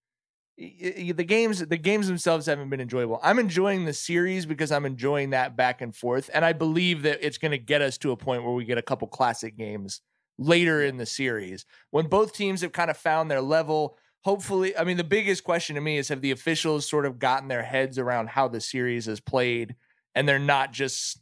[0.56, 3.20] the games the games themselves haven't been enjoyable.
[3.22, 7.18] I'm enjoying the series because I'm enjoying that back and forth and I believe that
[7.20, 10.00] it's going to get us to a point where we get a couple classic games
[10.38, 13.98] later in the series when both teams have kind of found their level.
[14.24, 17.48] Hopefully, I mean the biggest question to me is have the officials sort of gotten
[17.48, 19.76] their heads around how the series is played
[20.14, 21.20] and they're not just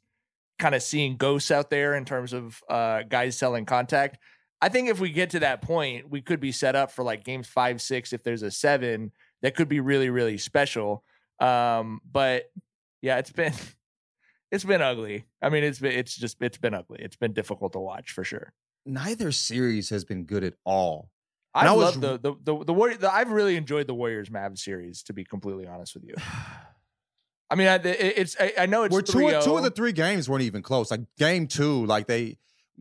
[0.61, 4.19] kind of seeing ghosts out there in terms of uh, guys selling contact.
[4.61, 7.25] I think if we get to that point, we could be set up for like
[7.25, 8.13] games five, six.
[8.13, 9.13] If there's a seven,
[9.45, 11.05] that could be really, really special.
[11.39, 12.45] Um, but
[13.03, 13.53] yeah, it's been
[14.51, 15.27] it's been ugly.
[15.43, 16.99] I mean, it's been it's just it's been ugly.
[17.01, 18.53] It's been difficult to watch for sure.
[18.87, 21.11] Neither series has been good at all.
[21.55, 22.97] I I was- love the the the, the Warrior.
[22.97, 25.03] The, I've really enjoyed the Warriors Mavs series.
[25.05, 26.15] To be completely honest with you,
[27.51, 29.71] I mean, I, it- it's I, I know it's Where two, of- two of the
[29.71, 30.91] three games weren't even close.
[30.91, 32.39] Like game two, like they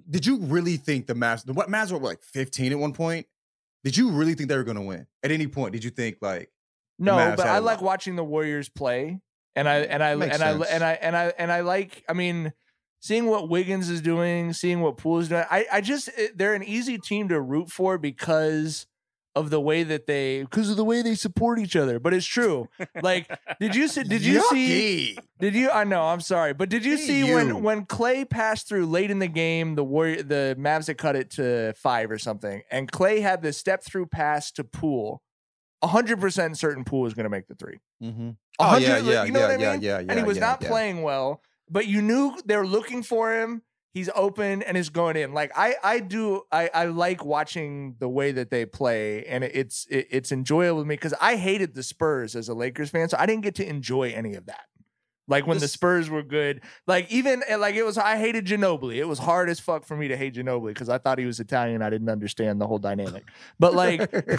[0.10, 3.28] did you really think the Mavs the what Mavs were like 15 at one point?
[3.84, 5.06] Did you really think they were gonna win?
[5.24, 6.50] At any point, did you think like
[7.04, 7.86] No, Mavs but I like lot?
[7.86, 9.20] watching the Warriors play,
[9.56, 12.04] and I and I Makes and I and I and I and I like.
[12.10, 12.54] I mean,
[13.02, 15.44] seeing what Wiggins is doing, seeing what Poole is doing.
[15.52, 18.88] I I just it- they're an easy team to root for because
[19.36, 22.00] of the way that they because of the way they support each other.
[22.00, 22.68] But it's true.
[23.02, 23.28] Like,
[23.60, 24.04] did you see?
[24.04, 25.18] Did you see?
[25.40, 25.72] Did you?
[25.72, 26.04] I know.
[26.04, 27.34] I'm sorry, but did you Hey, see you.
[27.34, 29.74] when when Klay passed through late in the game?
[29.74, 33.52] The Warrior, the Mavs had cut it to five or something, and Klay had the
[33.54, 35.22] step through pass to Poole.
[35.84, 38.30] Hundred percent certain Poole was going to make the 3 Mm-hmm.
[38.60, 39.82] Oh yeah, yeah, you know yeah, what I yeah, mean?
[39.82, 40.68] yeah, and he was yeah, not yeah.
[40.68, 43.62] playing well, but you knew they were looking for him.
[43.94, 45.34] He's open and is going in.
[45.34, 46.42] Like I, I do.
[46.52, 50.86] I, I like watching the way that they play, and it's it, it's enjoyable to
[50.88, 53.68] me because I hated the Spurs as a Lakers fan, so I didn't get to
[53.68, 54.66] enjoy any of that.
[55.28, 57.98] Like when the Spurs were good, like even eh, like it was.
[57.98, 58.98] I hated Ginobili.
[58.98, 61.40] It was hard as fuck for me to hate Ginobili because I thought he was
[61.40, 61.82] Italian.
[61.82, 63.24] I didn't understand the whole dynamic.
[63.58, 64.30] But like, but,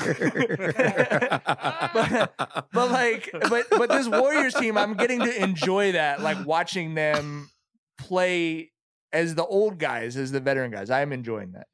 [2.72, 6.20] but like, but but this Warriors team, I'm getting to enjoy that.
[6.20, 7.48] Like watching them
[7.96, 8.72] play
[9.14, 10.90] as the old guys, as the veteran guys.
[10.90, 11.68] I am enjoying that.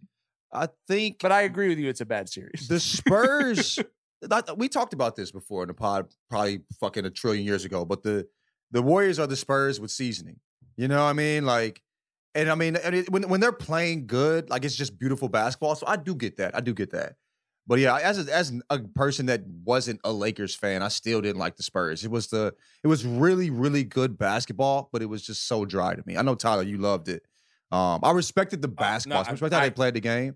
[0.53, 1.88] I think, but I agree with you.
[1.88, 2.68] It's a bad series.
[2.68, 3.79] The Spurs,
[4.57, 7.85] we talked about this before in the pod, probably fucking a trillion years ago.
[7.85, 8.27] But the
[8.70, 10.40] the Warriors are the Spurs with seasoning.
[10.76, 11.44] You know what I mean?
[11.44, 11.83] Like,
[12.35, 15.74] and I mean, and it, when when they're playing good, like it's just beautiful basketball.
[15.74, 16.54] So I do get that.
[16.54, 17.16] I do get that.
[17.66, 21.38] But yeah, as a, as a person that wasn't a Lakers fan, I still didn't
[21.38, 22.04] like the Spurs.
[22.04, 25.94] It was the it was really really good basketball, but it was just so dry
[25.94, 26.16] to me.
[26.16, 27.22] I know Tyler, you loved it.
[27.70, 29.22] Um, I respected the basketball.
[29.24, 30.35] I I- respected how I- they played the game.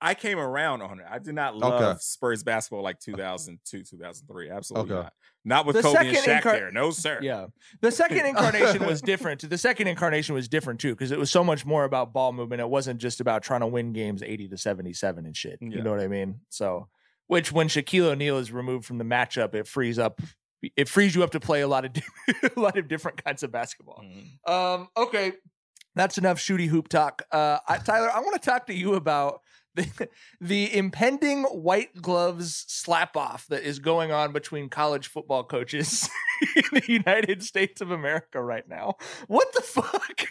[0.00, 1.06] I came around on it.
[1.10, 1.98] I did not love Okay.
[2.00, 4.50] Spurs basketball like 2002, 2003.
[4.50, 5.02] Absolutely Okay.
[5.04, 5.12] not.
[5.44, 6.72] Not with The Kobe and Shaq incar- there.
[6.72, 7.20] No, sir.
[7.22, 7.46] Yeah.
[7.80, 9.48] The second incarnation was different.
[9.48, 12.60] The second incarnation was different too, because it was so much more about ball movement.
[12.60, 15.58] It wasn't just about trying to win games 80 to 77 and shit.
[15.60, 15.68] Yeah.
[15.76, 16.40] You know what I mean?
[16.50, 16.88] So,
[17.28, 20.20] which when Shaquille O'Neal is removed from the matchup, it frees up,
[20.76, 22.02] it frees you up to play a lot of, di-
[22.56, 24.02] a lot of different kinds of basketball.
[24.04, 24.52] Mm-hmm.
[24.52, 25.32] Um, okay.
[25.94, 27.22] That's enough shooty hoop talk.
[27.32, 29.40] Uh, I, Tyler, I want to talk to you about
[30.40, 36.08] the, impending white gloves slap off that is going on between college football coaches
[36.56, 38.94] in the United States of America right now.
[39.26, 40.26] What the fuck?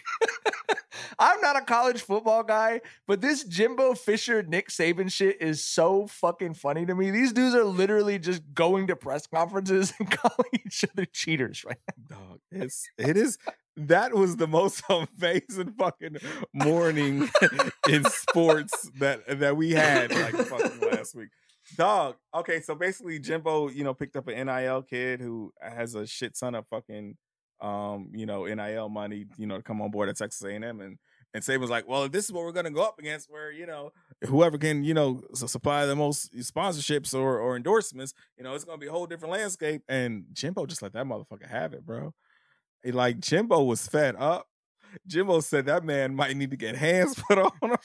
[1.18, 6.06] I'm not a college football guy, but this Jimbo Fisher, Nick Saban shit is so
[6.06, 7.10] fucking funny to me.
[7.10, 11.78] These dudes are literally just going to press conferences and calling each other cheaters right
[12.10, 12.16] now.
[12.16, 13.38] Dog, it's it is
[13.76, 16.18] that was the most amazing fucking
[16.52, 17.28] morning
[17.88, 21.28] in sports that that we had like fucking last week.
[21.76, 22.16] Dog.
[22.34, 26.38] Okay, so basically Jimbo, you know, picked up an NIL kid who has a shit
[26.38, 27.16] ton of fucking
[27.60, 30.98] um, you know, NIL money, you know, to come on board at Texas A&M and
[31.34, 33.66] and Saban's like, well, if this is what we're gonna go up against, where you
[33.66, 33.90] know
[34.24, 38.64] whoever can, you know, su- supply the most sponsorships or or endorsements, you know, it's
[38.64, 39.82] gonna be a whole different landscape.
[39.88, 42.14] And Jimbo just let that motherfucker have it, bro.
[42.86, 44.46] He- Like Jimbo was fed up.
[45.06, 47.76] Jimbo said that man might need to get hands put on him.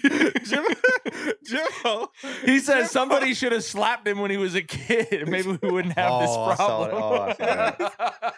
[0.44, 0.70] Jimbo,
[1.44, 2.08] Jimbo,
[2.46, 5.28] He says somebody should have slapped him when he was a kid.
[5.28, 6.56] Maybe we wouldn't have Oh, I this saw it.
[6.56, 7.02] problem.
[7.02, 8.30] Oh, I saw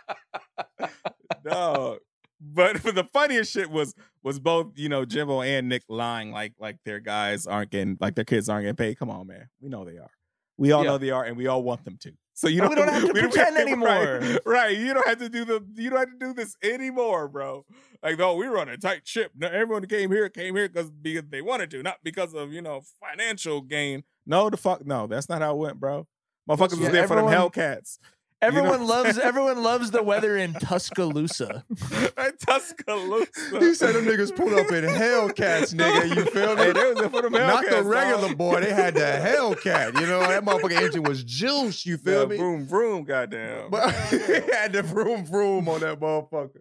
[0.80, 1.98] oh, dog.
[2.40, 6.54] but but the funniest shit was was both you know Jimbo and Nick lying like
[6.58, 8.98] like their guys aren't getting like their kids aren't getting paid.
[8.98, 10.10] Come on, man, we know they are.
[10.56, 10.90] We all Yeah.
[10.90, 12.12] know they are, and we all want them to.
[12.38, 14.38] So you don't, we don't have to pretend right, anymore.
[14.46, 15.60] Right, You don't have to do the.
[15.74, 17.66] You don't have to do this anymore, bro.
[18.00, 19.32] Like, no, we run a tight ship.
[19.36, 22.52] No, everyone who came here came here because because they wanted to, not because of
[22.52, 24.04] you know financial gain.
[24.24, 26.06] No, the fuck, no, that's not how it went, bro.
[26.48, 27.98] Motherfuckers was Yeah, there for them Hellcats.
[28.40, 28.84] Everyone You know?
[28.86, 31.64] loves everyone loves the weather in Tuscaloosa.
[32.46, 33.58] Tuscaloosa.
[33.58, 36.14] He said them niggas pulled up in Hellcats, nigga.
[36.14, 36.62] You feel me?
[36.64, 38.38] Hey, they was there for them Not the regular dog.
[38.38, 38.60] boy.
[38.60, 40.00] They had the Hellcat.
[40.00, 41.84] You know that motherfucking engine was juice.
[41.86, 42.36] You feel Yeah, me?
[42.36, 43.70] Vroom vroom, goddamn.
[43.70, 44.18] But he
[44.52, 46.60] had the vroom vroom on that motherfucker.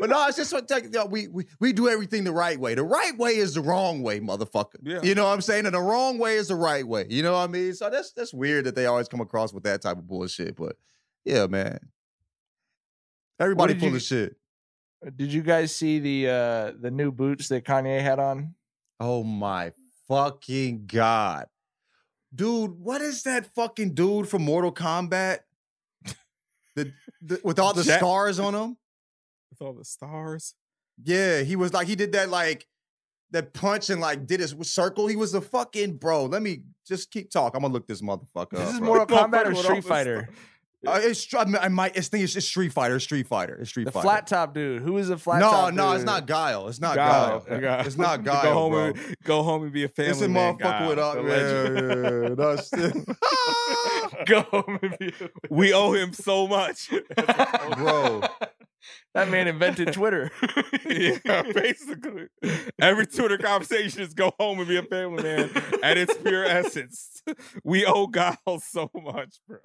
[0.00, 2.74] But no, it's just what you know, we, we we do everything the right way.
[2.74, 4.76] The right way is the wrong way, motherfucker.
[4.82, 5.00] Yeah.
[5.02, 5.66] You know what I'm saying?
[5.66, 7.06] And the wrong way is the right way.
[7.10, 7.74] You know what I mean?
[7.74, 10.56] So that's that's weird that they always come across with that type of bullshit.
[10.56, 10.76] But
[11.26, 11.78] yeah, man.
[13.38, 14.36] Everybody full you- of shit.
[15.14, 18.54] Did you guys see the uh the new boots that Kanye had on?
[18.98, 19.72] Oh my
[20.08, 21.46] fucking god.
[22.34, 25.40] Dude, what is that fucking dude from Mortal Kombat?
[26.74, 28.76] The, the with all the Jack- scars on him?
[29.50, 30.54] With all the stars.
[31.04, 32.66] Yeah, he was like he did that like
[33.32, 35.06] that punch and like did his circle.
[35.08, 36.24] He was a fucking bro.
[36.24, 37.56] Let me just keep talking.
[37.58, 38.74] I'm gonna look this motherfucker This up.
[38.74, 38.88] is bro.
[38.88, 40.28] Mortal Kombat or Street this Fighter?
[40.86, 41.96] Uh, it's I, mean, I might.
[41.96, 43.00] It's think it's, it's Street Fighter.
[43.00, 43.56] Street Fighter.
[43.56, 44.02] It's Street The Fighter.
[44.04, 44.82] flat top dude.
[44.82, 45.74] Who is a flat no, top?
[45.74, 45.96] no, dude?
[45.96, 46.68] it's not Guile.
[46.68, 47.60] It's not Guile, Guile.
[47.60, 47.86] Guile.
[47.86, 48.42] It's not Guile.
[48.42, 48.84] go home bro.
[48.84, 50.58] and go home and be a family It's a man.
[50.58, 52.38] motherfucker with the Yeah, legend.
[52.38, 52.70] yeah, that's
[54.26, 56.90] Go home and be a- we owe him so much,
[57.76, 58.22] bro.
[59.14, 60.30] That man invented Twitter.
[60.88, 62.26] yeah, basically,
[62.78, 65.50] every Twitter conversation is go home and be a family man
[65.82, 67.22] at its pure essence.
[67.64, 69.58] We owe Guile so much, bro.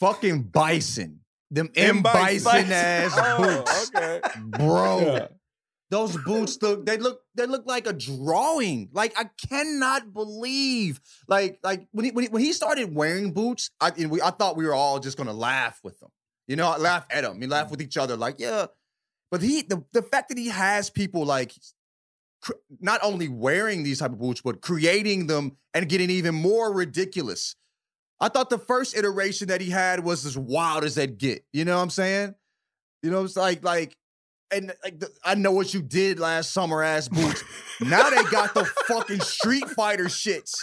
[0.00, 1.20] Fucking bison.
[1.50, 2.02] Them M M.
[2.02, 2.44] Bison.
[2.52, 4.20] bison ass Oh, boots, okay.
[4.36, 5.00] bro.
[5.00, 5.26] Yeah.
[5.88, 8.88] Those boots look they look they look like a drawing.
[8.92, 13.70] Like I cannot believe like like when he when he, when he started wearing boots,
[13.80, 16.08] I and we, I thought we were all just gonna laugh with him.
[16.48, 17.38] You know, laugh at him.
[17.38, 18.66] We laugh with each other like, yeah.
[19.30, 21.52] But he the, the fact that he has people like
[22.42, 26.72] cr- not only wearing these type of boots but creating them and getting even more
[26.72, 27.54] ridiculous.
[28.20, 31.44] I thought the first iteration that he had was as wild as they'd get.
[31.52, 32.34] You know what I'm saying?
[33.02, 33.96] You know, it's like like
[34.50, 37.42] and like the, I know what you did last summer, ass boots.
[37.80, 40.54] now they got the fucking Street Fighter shits.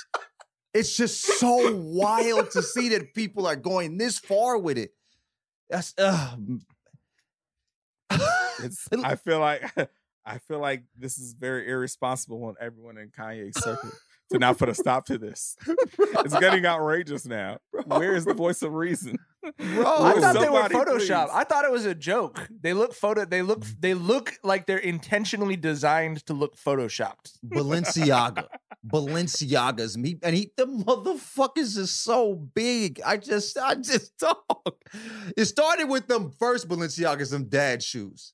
[0.73, 4.91] It's just so wild to see that people are going this far with it.
[5.69, 6.35] That's uh,
[8.09, 9.71] I feel like
[10.25, 13.91] I feel like this is very irresponsible on everyone in Kanye's circle
[14.33, 15.55] to not put a stop to this.
[16.25, 17.57] It's getting outrageous now.
[17.85, 19.17] Where is the voice of reason?
[19.41, 19.51] bro.
[19.85, 21.25] I Will thought they were somebody Photoshop.
[21.27, 21.31] please?
[21.33, 22.47] I thought it was a joke.
[22.61, 23.25] They look photo.
[23.25, 23.61] They look.
[23.61, 23.75] Mm.
[23.79, 27.37] They look like they're intentionally designed to look photoshopped.
[27.45, 28.47] Balenciaga.
[28.87, 29.97] Balenciagas.
[29.97, 33.01] Me and he the motherfuckers is so big.
[33.05, 34.75] I just I just talk.
[35.35, 38.33] It started with them first Balenciagas, them dad shoes.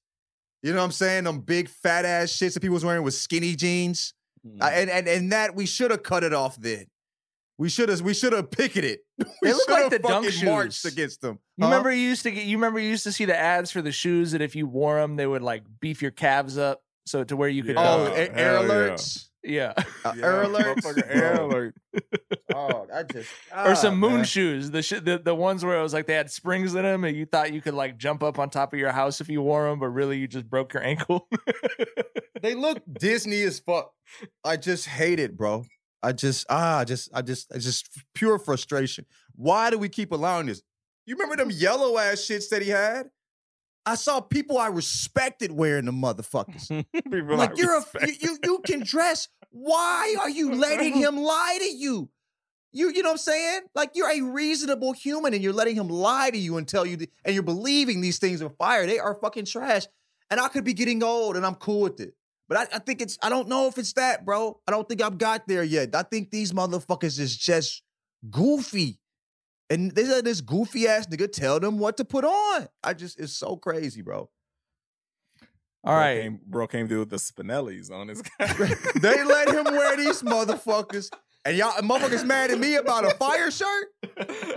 [0.61, 1.23] You know what I'm saying?
[1.23, 4.13] Them big fat ass shits that people was wearing with skinny jeans.
[4.45, 4.61] Mm.
[4.61, 6.85] Uh, and, and and that we should have cut it off then.
[7.57, 8.99] We should have we should have picketed.
[9.17, 10.93] We They look should like have the dunk fucking marched shoes.
[10.93, 11.39] against them.
[11.57, 11.71] You Huh?
[11.71, 12.45] remember you used to get.
[12.45, 14.99] You remember you used to see the ads for the shoes that if you wore
[15.01, 17.75] them, they would like beef your calves up so to where you could.
[17.77, 18.95] Oh, air, air hell yeah.
[19.45, 19.51] Alerts.
[19.51, 19.73] yeah.
[20.05, 21.03] Uh, Yeah, air alerts.
[21.09, 21.75] air alert.
[22.53, 24.23] Oh, I just or some ah, moon man.
[24.25, 24.71] shoes.
[24.71, 27.15] The, sh- the the ones where it was like they had springs in them, and
[27.15, 29.69] you thought you could like jump up on top of your house if you wore
[29.69, 31.27] them, but really you just broke your ankle.
[32.41, 33.91] They look Disney as fuck.
[34.45, 35.65] I just hate it, bro.
[36.01, 39.05] I just ah, I just I just it's just pure frustration.
[39.35, 40.61] Why do we keep allowing this?
[41.05, 43.07] You remember them yellow ass shits that he had?
[43.89, 46.69] I saw people I respected wearing the motherfuckers.
[47.11, 48.21] Like I you're a respect.
[48.21, 49.27] you, you you can dress.
[49.51, 52.09] Why are you letting him lie to you?
[52.71, 53.61] You you know what I'm saying?
[53.73, 56.97] Like you're a reasonable human and you're letting him lie to you and tell you
[57.25, 58.85] and you're believing these things are fire.
[58.85, 59.87] They are fucking trash.
[60.29, 62.13] And I could be getting old and I'm cool with it.
[62.47, 64.59] But I, I think it's I don't know if it's that, bro.
[64.67, 65.95] I don't think I've got there yet.
[65.95, 67.81] I think these motherfuckers is just
[68.29, 68.99] goofy.
[69.69, 72.67] And they let this goofy ass nigga tell them what to put on.
[72.83, 74.29] I just it's so crazy, bro.
[75.83, 76.21] All Bro right.
[76.21, 78.47] came, bro came through with the Spinellis on his guy.
[78.99, 81.09] They let him wear these motherfuckers.
[81.45, 83.87] And y'all motherfuckers mad at me about a fire shirt.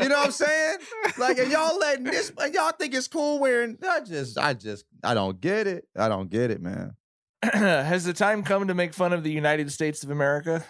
[0.00, 0.78] You know what I'm saying?
[1.16, 3.78] Like, and y'all letting this, and y'all think it's cool wearing.
[3.88, 5.86] I just, I just, I don't get it.
[5.96, 6.96] I don't get it, man.
[7.42, 10.64] Has the time come to make fun of the United States of America?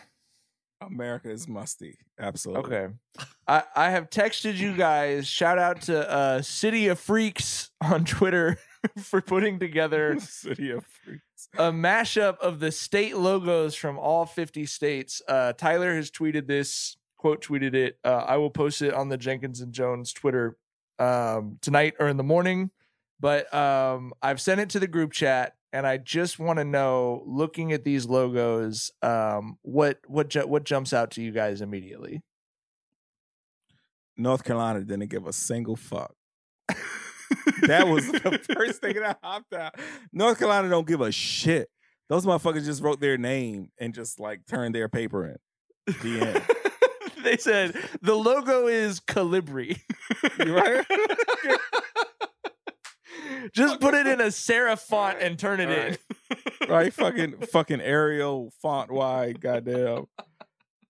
[0.86, 1.98] America is musty.
[2.18, 2.76] Absolutely.
[2.76, 2.94] Okay.
[3.46, 5.26] I, I have texted you guys.
[5.26, 8.58] Shout out to uh, City of Freaks on Twitter
[8.98, 11.48] for putting together City of Freaks.
[11.58, 15.20] a mashup of the state logos from all 50 states.
[15.28, 17.98] Uh, Tyler has tweeted this, quote tweeted it.
[18.04, 20.56] Uh, I will post it on the Jenkins and Jonez Twitter
[20.98, 22.70] um, tonight or in the morning.
[23.20, 27.22] But um, I've sent it to the group chat, and I just want to know,
[27.26, 32.22] looking at these logos, um, what what ju- what jumps out to you guys immediately?
[34.16, 36.14] North Carolina didn't give a single fuck.
[37.62, 39.74] that was the first thing that I hopped out.
[40.12, 41.70] North Carolina don't give a shit.
[42.08, 45.36] Those motherfuckers just wrote their name and just like turned their paper in.
[46.02, 46.42] The end.
[47.24, 49.80] they said the logo is Calibri.
[50.38, 50.84] Right?
[53.52, 55.96] Just put it in a serif font and turn it in.
[56.68, 56.92] right?
[56.92, 60.04] Fucking fucking Arial font wide, goddamn.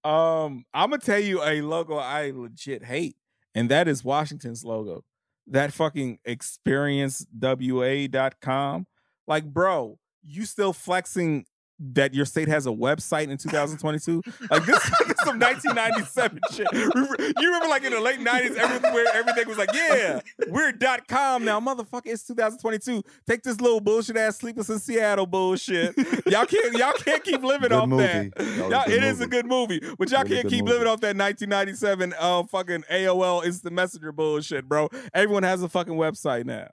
[0.04, 3.16] Um, I'm gonna tell you a logo I legit hate,
[3.54, 5.04] and that is Washington's logo.
[5.46, 8.86] That fucking experiencewa.com.
[9.26, 11.46] Like, bro, you still flexing
[11.94, 14.22] that your state has a website in 2022?
[14.50, 14.90] like this is
[15.24, 16.66] some 1997 shit.
[16.72, 21.44] You remember like in the late 90s, everywhere everything was like, yeah, we're dot com
[21.44, 21.60] now.
[21.60, 23.02] Motherfucker, it's 2022.
[23.26, 25.96] Take this little bullshit ass sleepless in Seattle bullshit.
[26.26, 28.02] Y'all can't y'all can't keep living Good off movie.
[28.04, 28.34] that.
[28.36, 30.60] That was a Y'all- good it is a good movie, but y'all Really can't keep
[30.64, 30.72] movie.
[30.72, 34.88] living off that 1997 uh fucking AOL is the messenger bullshit, bro.
[35.14, 36.68] Everyone has a fucking website now.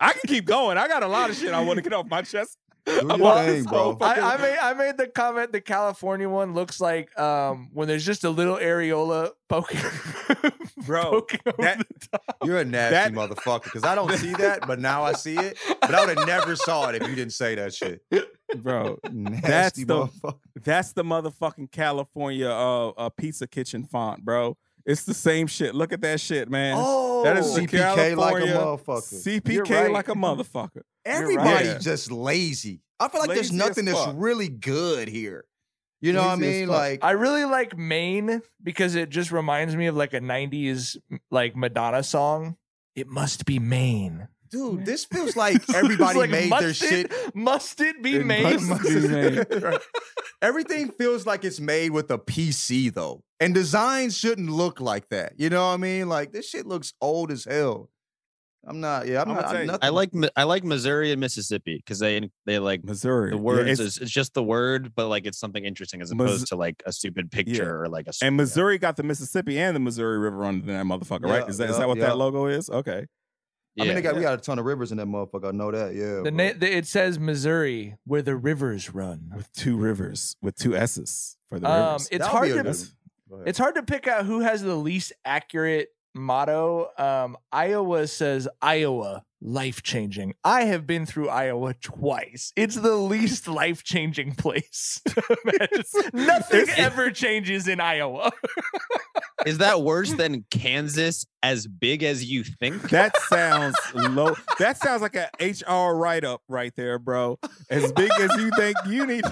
[0.00, 0.76] I can keep going.
[0.76, 2.58] I got a lot of shit I want to get off my chest.
[2.86, 6.80] About Well, this whole I, I made I made the comment the California one looks
[6.80, 9.80] like um when there's just a little areola poking
[10.86, 11.26] bro.
[11.58, 11.84] that,
[12.44, 15.58] You're a nasty motherfucker because I don't see that, but now I see it.
[15.80, 18.02] But I would have never saw it if you didn't say that shit.
[18.56, 18.98] bro.
[19.04, 20.38] that's Nasty the motherfucker.
[20.62, 24.56] that's the motherfucking California uh, uh pizza kitchen font, bro.
[24.86, 25.74] It's the same shit.
[25.74, 26.76] Look at that shit, man.
[27.24, 27.54] That is Oh.
[27.56, 29.12] the CPK like a motherfucker.
[29.52, 29.90] You're CPK right.
[29.90, 30.82] like a motherfucker.
[31.04, 31.78] Everybody's Yeah.
[31.78, 32.80] just lazy.
[33.00, 35.44] I feel like there's Lazy as nothing that's really good here.
[36.00, 36.68] You know what I mean?
[36.68, 40.96] Like I really like Maine because it just reminds me of like a 90s
[41.30, 42.56] like Madonna song.
[42.94, 44.28] It must be Maine.
[44.54, 47.12] Dude, this feels like everybody like, made their it- shit.
[47.34, 48.66] Must it be It Maine?
[48.68, 49.62] must be made.
[49.62, 49.80] Right.
[50.40, 53.22] Everything feels like it's made with a PC though.
[53.40, 55.32] And designs shouldn't look like that.
[55.38, 56.08] You know what I mean?
[56.08, 57.90] Like this shit looks old as hell.
[58.66, 59.50] I'm not, yeah, I'm, I'ma not.
[59.56, 59.80] I'm you- nothing.
[59.82, 63.30] I like I like Missouri and Mississippi because they they like Missouri.
[63.30, 63.68] the Yeah, words.
[63.68, 66.56] it's- is, it's just the word, but like it's something interesting as Mis- opposed to
[66.56, 68.12] like a stupid picture or like a.
[68.24, 71.46] And Missouri got the Mississippi and the Missouri River under that motherfucker, right?
[71.48, 72.06] Is that is yeah, that what yeah.
[72.06, 72.70] that logo is?
[72.70, 73.04] Okay.
[73.80, 75.48] I mean, they got we got a ton of rivers in that motherfucker.
[75.48, 75.94] I know that.
[75.94, 76.20] Yeah.
[76.22, 79.32] The, na- the it says Missouri where the rivers run.
[79.34, 82.08] With two rivers, with two S's for the Um, rivers.
[82.12, 82.76] it's hard to
[83.46, 86.88] it's hard to pick out who has the least accurate motto.
[86.96, 90.34] Um, Iowa says Iowa life changing.
[90.44, 92.52] I have been through Iowa twice.
[92.54, 95.02] It's the least life changing place.
[96.12, 98.30] Nothing ever changes in Iowa.
[99.46, 101.26] Is that worse than Kansas?
[101.42, 102.88] As big as you think?
[102.90, 104.34] That sounds low.
[104.58, 107.38] That sounds like a HR write up right there, bro.
[107.68, 109.24] As big as you think you need.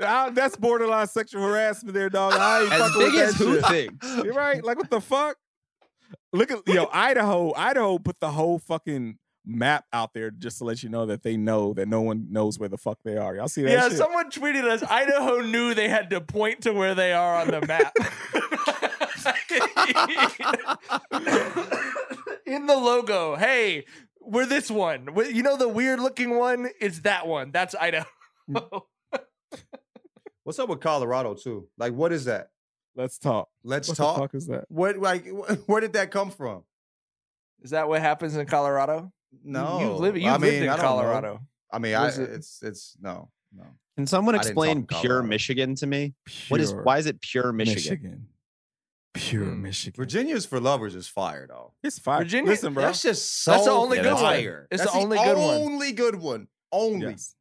[0.00, 2.32] Ah, that's borderline sexual harassment there, dog.
[2.34, 3.66] I ain't As fucking big with as that who shit.
[3.66, 4.24] thinks?
[4.24, 4.64] You're right.
[4.64, 5.36] Like what the fuck?
[6.32, 7.52] Look at yo, Idaho.
[7.54, 11.36] Idaho put the whole fucking map out there just to let you know that they
[11.36, 13.36] know that no one knows where the fuck they are.
[13.36, 13.98] Y'all see that yeah, shit?
[13.98, 14.82] someone tweeted us.
[14.82, 17.94] Idaho knew they had to point to where they are on the map.
[22.46, 23.84] In the logo, hey,
[24.20, 25.08] we're this one.
[25.32, 26.68] You know the weird looking one?
[26.80, 27.50] It's that one.
[27.52, 28.06] That's Idaho.
[28.50, 28.82] Mm.
[30.44, 31.68] What's up with Colorado too?
[31.78, 32.48] Like, what is that?
[32.94, 33.48] Let's talk.
[33.64, 34.18] Let's What talk.
[34.18, 34.66] fuck is that?
[34.68, 36.62] What like wh- where did that come from?
[37.62, 39.10] Is that what happens in Colorado?
[39.42, 40.16] No, you live.
[40.18, 40.88] You I lived mean, in I don't know.
[40.90, 41.40] Colorado.
[41.72, 43.64] I mean, I, it- it's it's no, no.
[43.96, 46.14] Can someone explain pure Michigan to me?
[46.48, 48.26] What is why is it pure Michigan?
[49.14, 49.62] Pure Hmm.
[49.62, 49.96] Michigan.
[49.96, 51.72] Virginia's for lovers is fire though.
[51.82, 52.18] It's fire.
[52.18, 52.82] Virginia- Listen, bro.
[52.84, 54.22] That's just so That's the only good one.
[54.22, 54.66] fire.
[54.70, 55.54] It's That's the only good one.
[55.62, 56.48] Only good one.
[56.72, 57.06] Only.
[57.10, 57.34] Yes.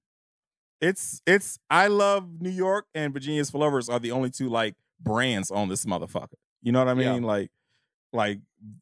[0.81, 4.75] It's it's I love New York and Virginia's for lovers are the only two like
[4.99, 6.33] brands on this motherfucker.
[6.61, 7.13] You know what I Yeah.
[7.13, 7.23] mean?
[7.23, 7.49] Like
[8.11, 8.39] like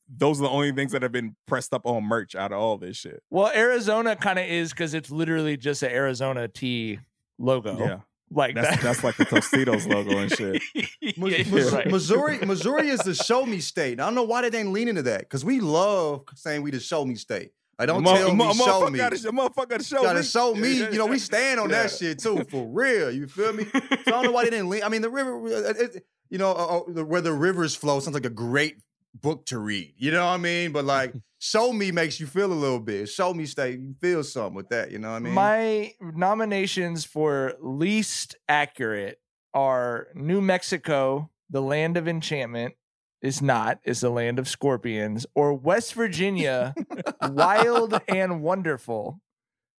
[0.09, 2.77] those are the only things that have been pressed up on merch out of all
[2.77, 3.23] this shit.
[3.29, 6.99] Well, Arizona kind of is because it's literally just an Arizona Tea
[7.39, 7.77] logo.
[7.79, 7.99] Yeah.
[8.31, 8.81] Like That's that.
[8.81, 10.61] that's like the Tostitos logo and shit.
[10.75, 10.87] Mis-
[11.37, 11.87] Yeah, Mis- right.
[11.89, 13.99] Missouri, Missouri is the show me state.
[13.99, 16.79] I don't know why they ain't leaning to that because we love saying we the
[16.79, 17.51] show me state.
[17.77, 18.97] Like, don't Mo- tell me, mo- show motherfucker me.
[18.99, 20.25] Gotta, motherfucker gotta show gotta me.
[20.25, 20.73] show me.
[20.77, 23.11] You know, we stand on that shit too, for real.
[23.11, 23.65] You feel me?
[23.65, 24.83] So I don't know why they didn't lean.
[24.83, 28.13] I mean, the river, uh, it, you know, uh, uh, where the rivers flow sounds
[28.13, 28.77] like a great
[29.13, 29.93] book to read.
[29.97, 30.71] You know what I mean?
[30.71, 33.09] But like, show me makes you feel a little bit.
[33.09, 34.91] Show me, stay, you feel something with that.
[34.91, 35.33] You know what I mean?
[35.33, 39.19] My nominations for least accurate
[39.53, 42.75] are New Mexico, the land of enchantment,
[43.21, 46.73] is not, is the land of scorpions, or West Virginia,
[47.21, 49.21] wild and wonderful.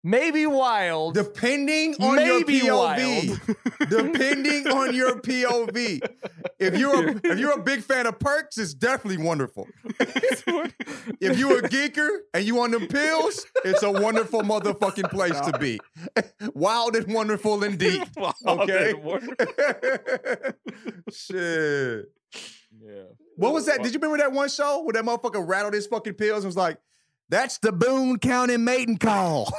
[0.04, 1.14] Maybe wild.
[1.14, 2.98] Depending on maybe your wild.
[3.00, 3.88] POV.
[3.88, 6.00] Depending on your POV.
[6.58, 9.68] If you're a, if you're a big fan of perks, it's definitely wonderful.
[10.00, 15.56] if you're a geeker and you on the pills, it's a wonderful motherfucking place to
[15.58, 15.78] be.
[16.54, 18.02] Wild and wonderful indeed.
[18.46, 18.94] Okay.
[21.12, 22.06] Shit.
[22.80, 23.02] Yeah.
[23.36, 23.82] What was that?
[23.82, 26.56] Did you remember that one show where that motherfucker rattled his fucking pills and was
[26.56, 26.78] like,
[27.32, 29.52] that's the Boone County mating call.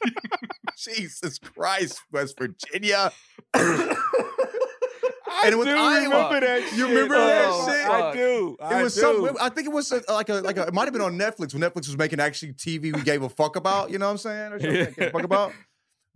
[0.78, 3.12] Jesus Christ, West Virginia.
[3.54, 3.96] and
[5.44, 6.04] it was do Iowa.
[6.04, 6.88] remember that You shit.
[6.88, 7.90] remember Oh, that shit?
[7.90, 8.56] I do.
[8.60, 9.00] It I was do.
[9.00, 9.36] some.
[9.40, 10.62] I think it was a, like a like a.
[10.68, 13.28] It might have been on Netflix when Netflix was making actually TV we gave a
[13.28, 13.90] fuck about.
[13.90, 14.52] You know what I'm saying?
[14.52, 15.52] Or something we gave a fuck about.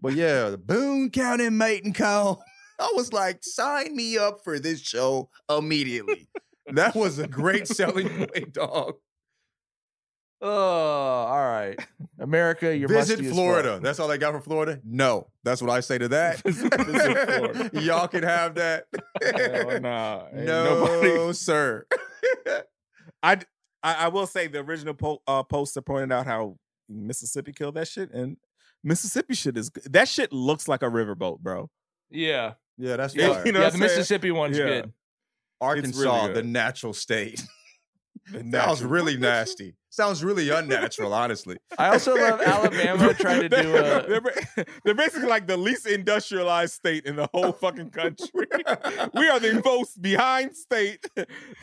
[0.01, 2.43] But yeah, the Boone County mating call.
[2.79, 6.29] I was like, sign me up for this show immediately.
[6.75, 8.95] that was a great selling point, dog.
[10.43, 11.77] Oh, all right.
[12.19, 13.75] America, you're Visit Florida.
[13.75, 13.83] fuck.
[13.83, 14.81] That's all they got for Florida?
[14.85, 15.29] No.
[15.45, 16.43] That's what I say to that.
[17.83, 18.87] Y'all can have that.
[19.23, 20.27] Hell nah.
[20.35, 21.87] Ain't no, nobody- sir.
[23.23, 23.39] I,
[23.83, 26.57] I I will say the original po- uh, poster pointed out how
[26.89, 28.37] Mississippi killed that shit, and
[28.85, 29.93] Mississippi shit is good.
[29.93, 31.71] that shit looks like a riverboat, bro.
[32.11, 32.55] Yeah.
[32.79, 33.83] Yeah, that's Yeah, you know yeah, the saying?
[33.83, 34.65] Mississippi one's Yeah.
[34.67, 34.93] good.
[35.61, 37.43] Arkansas, really the natural state.
[38.33, 39.75] The Sounds really nasty.
[39.97, 41.57] Sounds really unnatural, honestly.
[41.79, 44.07] I also love Alabama trying to do a.
[44.07, 48.29] They're, they're basically like the least industrialized state in the whole fucking country.
[49.15, 51.07] we are the most behind state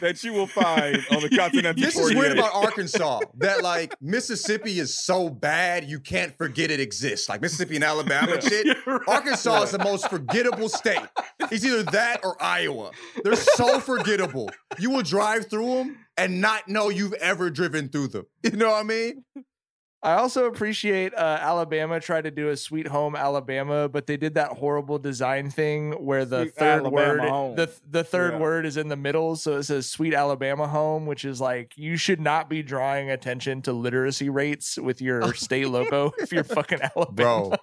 [0.01, 1.83] that you will find on the continental.
[1.83, 6.79] This is weird about Arkansas that like Mississippi is so bad you can't forget it
[6.79, 7.29] exists.
[7.29, 8.77] Like Mississippi and Alabama and shit.
[9.07, 11.01] Arkansas is the most forgettable state.
[11.51, 12.91] It's either that or Iowa.
[13.23, 14.49] They're so forgettable.
[14.79, 18.25] You will drive through them and not know you've ever driven through them.
[18.43, 19.23] You know what I mean?
[20.05, 24.33] I also appreciate uh, Alabama tried to do a Sweet Home Alabama, but they did
[24.35, 27.55] that horrible design thing where the Sweet third Alabama word Home.
[27.55, 28.39] the the third Yeah.
[28.39, 31.95] word is in the middle, so it says Sweet Alabama Home, which is like you
[31.95, 36.79] should not be drawing attention to literacy rates with your state logo if you're fucking
[36.97, 37.13] Alabama.
[37.13, 37.53] Bro.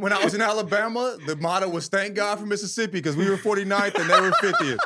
[0.00, 3.36] When I was in Alabama, the motto was thank God for Mississippi because we were
[3.38, 4.78] 49th and they were 50th.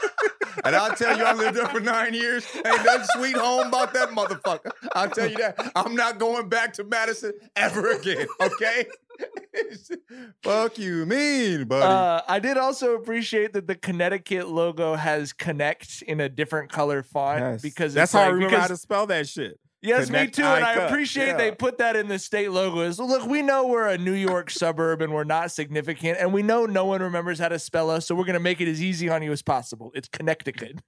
[0.65, 2.47] And I'll tell you, I lived there for nine years.
[2.57, 4.71] Ain't nothing sweet home about that motherfucker.
[4.95, 5.73] I'll tell you that.
[5.75, 8.87] I'm not going back to Madison ever again, okay?
[10.43, 11.85] Fuck you, mean, buddy.
[11.85, 17.03] Uh, I did also appreciate that the Connecticut logo has connect in a different color
[17.03, 17.63] font Yes.
[17.63, 19.59] because that's it's how I like- remember how to spell that shit.
[19.83, 20.45] Yes, me too.
[20.45, 20.87] And I cut.
[20.91, 22.81] appreciate they put that in the state logo.
[22.83, 26.43] Is look, we know we're a New York suburb and we're not significant, and we
[26.43, 29.09] know no one remembers how to spell us, so we're gonna make it as easy
[29.09, 29.91] on you as possible.
[29.95, 30.81] It's Connecticut.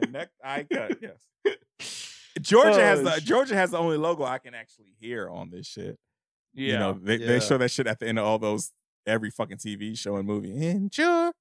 [0.00, 0.98] Connect eye cut.
[1.02, 2.16] Yes.
[2.40, 5.50] Georgia has Oh, the sh- Georgia has the only logo I can actually hear on
[5.50, 5.98] this shit.
[6.54, 6.72] Yeah.
[6.72, 7.26] You know, they, Yeah.
[7.26, 8.70] they show that shit at the end of all those
[9.06, 11.32] every fucking TV show and movie in Georgia.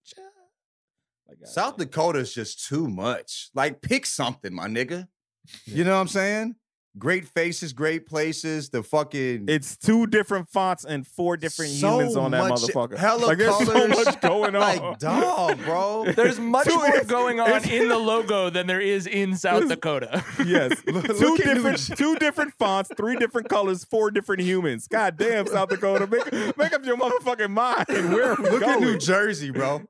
[1.27, 3.49] Like, South Dakota is just too much.
[3.53, 5.07] Like, pick something, my nigga.
[5.65, 6.55] You know what I'm saying?
[6.99, 8.69] Great faces, great places.
[8.69, 12.97] The fucking It's two different fonts and four different So humans on that much- motherfucker.
[12.97, 13.89] hella like there's so colors.
[14.05, 14.61] much going on.
[14.61, 16.05] like dog, bro.
[16.15, 19.67] There's much Two- more it's- going on in the logo than there is in South
[19.69, 20.23] Dakota.
[20.45, 24.87] Yes, Look two at different, two different fonts, three different colors, four different humans.
[24.87, 27.85] God damn, South Dakota, make, make up your motherfucking mind.
[27.87, 28.81] Where are we Look at going?
[28.81, 29.83] New Jersey, bro.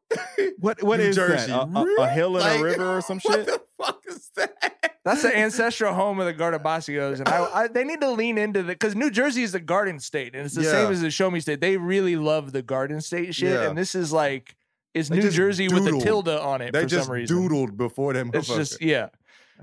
[0.60, 1.48] What what New is Jersey.
[1.52, 1.68] that?
[1.76, 3.32] A, a- a hill and Like, a river or some shit?
[3.32, 3.48] What shit?
[3.78, 4.76] the fuck is that?
[5.10, 8.62] That's the ancestral home of the Gardabacios, and I, I they need to lean into
[8.64, 11.30] the because New Jersey is the Garden State, and it's the same as the Show
[11.32, 11.62] Me State.
[11.62, 13.68] They really love the Garden State shit, Yeah.
[13.70, 14.56] and this is like
[14.94, 17.38] it's They New Jersey with a tilde on it They for just some reason.
[17.38, 18.32] doodled before them.
[18.34, 19.10] It's just yeah,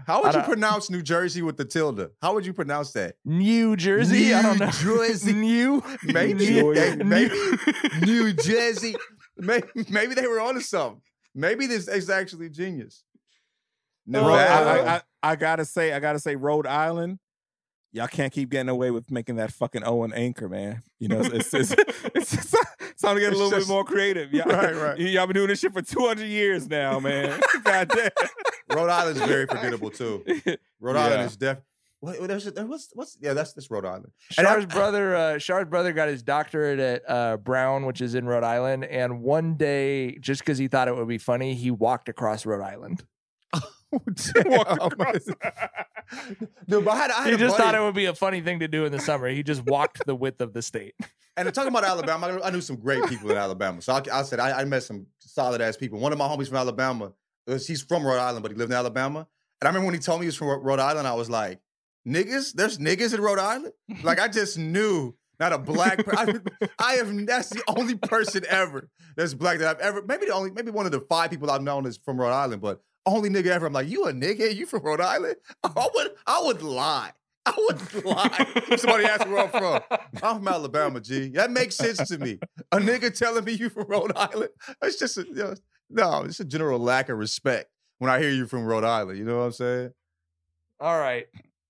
[0.07, 2.11] How would you pronounce New Jersey with the tilde?
[2.23, 3.17] How would you pronounce that?
[3.25, 4.33] New Jersey.
[4.35, 4.71] I don't New know.
[4.71, 5.33] Jersey.
[5.49, 7.35] New Maybe, New- they- maybe
[8.03, 8.95] New Jersey.
[9.39, 11.01] Maybe, maybe they were onto something.
[11.35, 13.03] Maybe this is actually genius.
[14.07, 14.71] Ro- Nevada.
[14.71, 15.03] I, I, I,
[15.33, 17.19] I gotta say, I gotta say, Rhode Island.
[17.93, 20.83] Y'all can't keep getting away with making that fucking Owen anchor, man.
[20.99, 21.71] You know, it's it's,
[22.15, 24.33] it's, it's, it's time to get a little just- bit more creative.
[24.35, 24.99] Y'all, Right, right.
[25.01, 27.41] Y'all been doing this shit for 200 years now, man.
[27.65, 28.11] God damn.
[28.77, 30.23] Rhode Island's very forgettable too.
[30.81, 31.05] Rhode Yeah.
[31.05, 31.59] Island is def.
[32.01, 34.13] What, there's, there was, what's, yeah, that's this Rhode Island.
[34.37, 38.15] And I- Shar's brother, uh, Shar's brother got his doctorate at uh, Brown, which is
[38.15, 38.85] in Rhode Island.
[38.85, 42.63] And one day, just because he thought it would be funny, he walked across Rhode
[42.63, 43.05] Island.
[43.93, 44.45] Dude,
[46.85, 48.61] but I had, I had he just buddy- thought it would be a funny thing
[48.61, 49.29] to do in the summer.
[49.29, 50.95] He just walked the width of the state.
[51.37, 53.83] And talking about Alabama, I knew some great people in Alabama.
[53.83, 55.99] So I, I said I, I met some solid ass people.
[55.99, 57.13] One of my homies from Alabama,
[57.49, 59.27] uh, he's from Rhode Island, but he lived in Alabama.
[59.61, 61.61] And I remember when he told me he was from Rhode Island, I was like,
[62.09, 63.73] "Niggas, there's niggas in Rhode Island."
[64.03, 66.05] Like I just knew not a black.
[66.05, 66.35] Per- I,
[66.79, 67.27] I have.
[67.27, 70.03] That's the only person ever that's black that I've ever.
[70.03, 70.51] Maybe the only.
[70.51, 73.47] Maybe one of the five people I've known is from Rhode Island, but only nigga
[73.47, 73.67] ever.
[73.67, 74.55] I'm like, you a nigga?
[74.55, 75.37] You from Rhode Island?
[75.65, 76.11] I would.
[76.27, 77.13] I would lie.
[77.47, 78.47] I would lie.
[78.57, 79.99] if Somebody asked me where I'm from.
[80.23, 81.29] I'm from Alabama, G.
[81.29, 82.41] That makes sense to me.
[82.73, 84.51] A nigga telling me you from Rhode Island.
[84.83, 85.55] It's just a, you know,
[85.89, 89.19] no, it's a general lack of respect when I hear you from Rhode Island.
[89.19, 89.91] You know what I'm saying?
[90.81, 91.27] All right,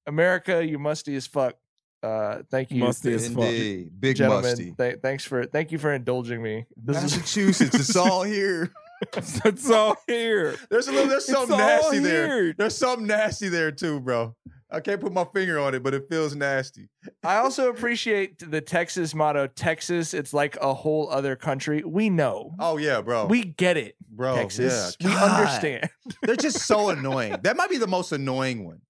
[0.06, 1.54] America, you musty as fuck.
[2.02, 3.44] Uh, thank you, Musty as fuck.
[3.44, 3.90] Indeed.
[4.00, 4.44] Big gentlemen.
[4.44, 4.72] musty.
[4.72, 6.64] Th- thanks for thank you for indulging me.
[6.76, 8.72] This is Massachusetts, it's all here.
[9.16, 10.56] it's all here.
[10.70, 11.08] There's a little.
[11.08, 12.52] There's something nasty there.
[12.52, 14.34] There's something nasty there too, bro.
[14.68, 16.88] I can't put my finger on it, but it feels nasty.
[17.22, 19.46] I also appreciate the Texas motto.
[19.46, 21.84] Texas, it's like a whole other country.
[21.84, 22.54] We know.
[22.58, 23.26] Oh yeah, bro.
[23.26, 24.34] We get it, bro.
[24.34, 24.96] Texas.
[24.98, 25.08] yeah.
[25.08, 25.90] We understand.
[26.22, 27.36] They're just so annoying.
[27.42, 28.80] That might be the most annoying one.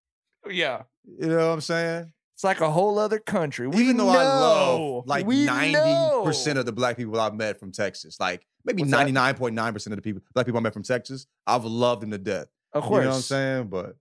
[0.48, 0.82] Yeah.
[1.04, 2.12] You know what I'm saying?
[2.36, 3.66] It's like a whole other country.
[3.66, 4.18] We Even though know.
[4.18, 8.82] I love like ninety percent of the black people I've met from Texas, like maybe
[8.82, 11.64] ninety nine point nine percent of the people black people I met from Texas, I've
[11.64, 12.48] loved them to death.
[12.74, 13.68] Of course, you know what I'm saying?
[13.68, 13.96] But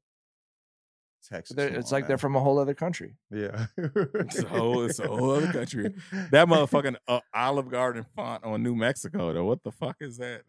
[1.27, 3.15] Texas, it's like they're from a whole other country.
[3.31, 3.67] yeah.
[3.77, 5.93] It's a whole, it's a whole other country.
[6.31, 9.45] That motherfucking uh, Olive Garden font on New Mexico, though.
[9.45, 10.41] What the fuck is that?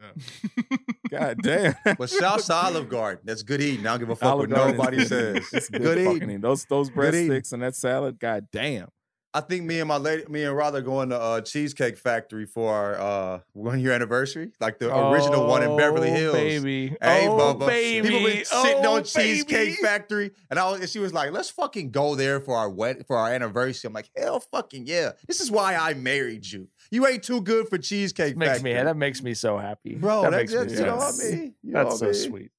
[1.11, 1.75] God damn.
[1.99, 3.23] But shouts to Olive Garden.
[3.25, 3.87] That's good eating.
[3.87, 5.47] I don't give a fuck Olive what Garden nobody says.
[5.53, 6.17] It's good, good eating.
[6.17, 6.41] eating.
[6.41, 8.19] Those those breadsticks and that salad.
[8.19, 8.89] God damn.
[9.37, 12.47] I think me and my lady, me and Rod are going to uh, Cheesecake Factory
[12.47, 16.33] for our uh, one year anniversary, like the original one in Beverly Oh, Hills.
[16.35, 16.89] baby.
[17.03, 17.67] hey, Oh, Bubba.
[17.67, 18.09] baby.
[18.09, 19.77] People been sitting Oh, on Cheesecake baby.
[19.83, 23.05] Factory, and I was, and she was like, "Let's fucking go there for our wed
[23.07, 25.13] for our anniversary." I'm like, "Hell, fucking yeah!
[25.29, 26.69] This is why I married you.
[26.91, 30.23] You ain't too good for Cheesecake Makes Factory, me that makes me so happy, bro.
[30.23, 31.55] That That, makes me that's, so you know what I mean?
[31.63, 32.53] You That's so sweet.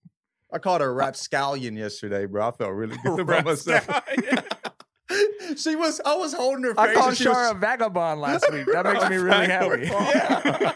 [0.53, 2.47] I called her a rapscallion yesterday, bro.
[2.47, 3.89] I felt really good about myself.
[5.55, 6.77] she was, I was holding her face.
[6.89, 8.65] I called and she was- a vagabond last week.
[8.71, 9.85] That makes me really happy.
[9.85, 10.73] yeah.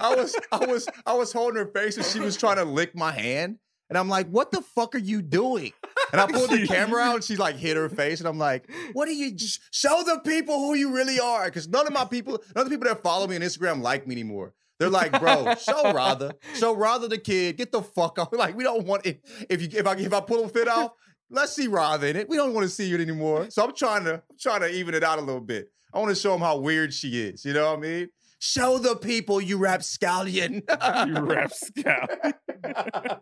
[0.00, 2.94] I was, I was, I was holding her face and she was trying to lick
[2.96, 3.58] my hand.
[3.88, 5.72] And I'm like, what the fuck are you doing?
[6.12, 8.20] And I pulled the camera out and she like hit her face.
[8.20, 11.46] And I'm like, what are you just show the people who you really are?
[11.46, 14.06] Because none of my people, none of the people that follow me on Instagram like
[14.06, 14.54] me anymore.
[14.78, 18.32] They're like, bro, show Rather, show Rather the kid, get the fuck off.
[18.32, 19.20] Like, we don't want it.
[19.50, 20.92] If you if I if I pull a fit off,
[21.30, 22.28] let's see Rather in it.
[22.28, 23.48] We don't want to see it anymore.
[23.50, 25.70] So I'm trying to I'm trying to even it out a little bit.
[25.92, 27.44] I want to show them how weird she is.
[27.44, 28.08] You know what I mean?
[28.38, 30.62] Show the people you rapscallion.
[31.06, 32.34] You rapscallion.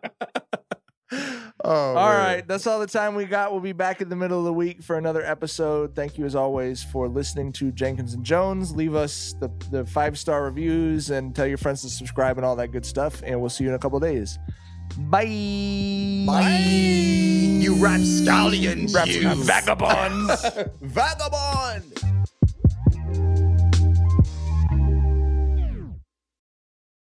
[1.61, 2.17] Oh, All man.
[2.17, 3.51] right, that's all the time we got.
[3.51, 5.93] We'll be back in the middle of the week for another episode.
[5.93, 8.73] Thank you as always for listening to Jenkins and Jonez.
[8.73, 12.55] Leave us the, the five star reviews and tell your friends to subscribe and all
[12.55, 13.21] that good stuff.
[13.25, 14.39] And we'll see you in a couple days.
[14.97, 16.23] Bye.
[16.25, 16.57] Bye.
[17.59, 18.93] You rapscallions.
[18.93, 19.29] Raps- you.
[19.43, 20.45] vagabonds.
[20.81, 21.93] Vagabond.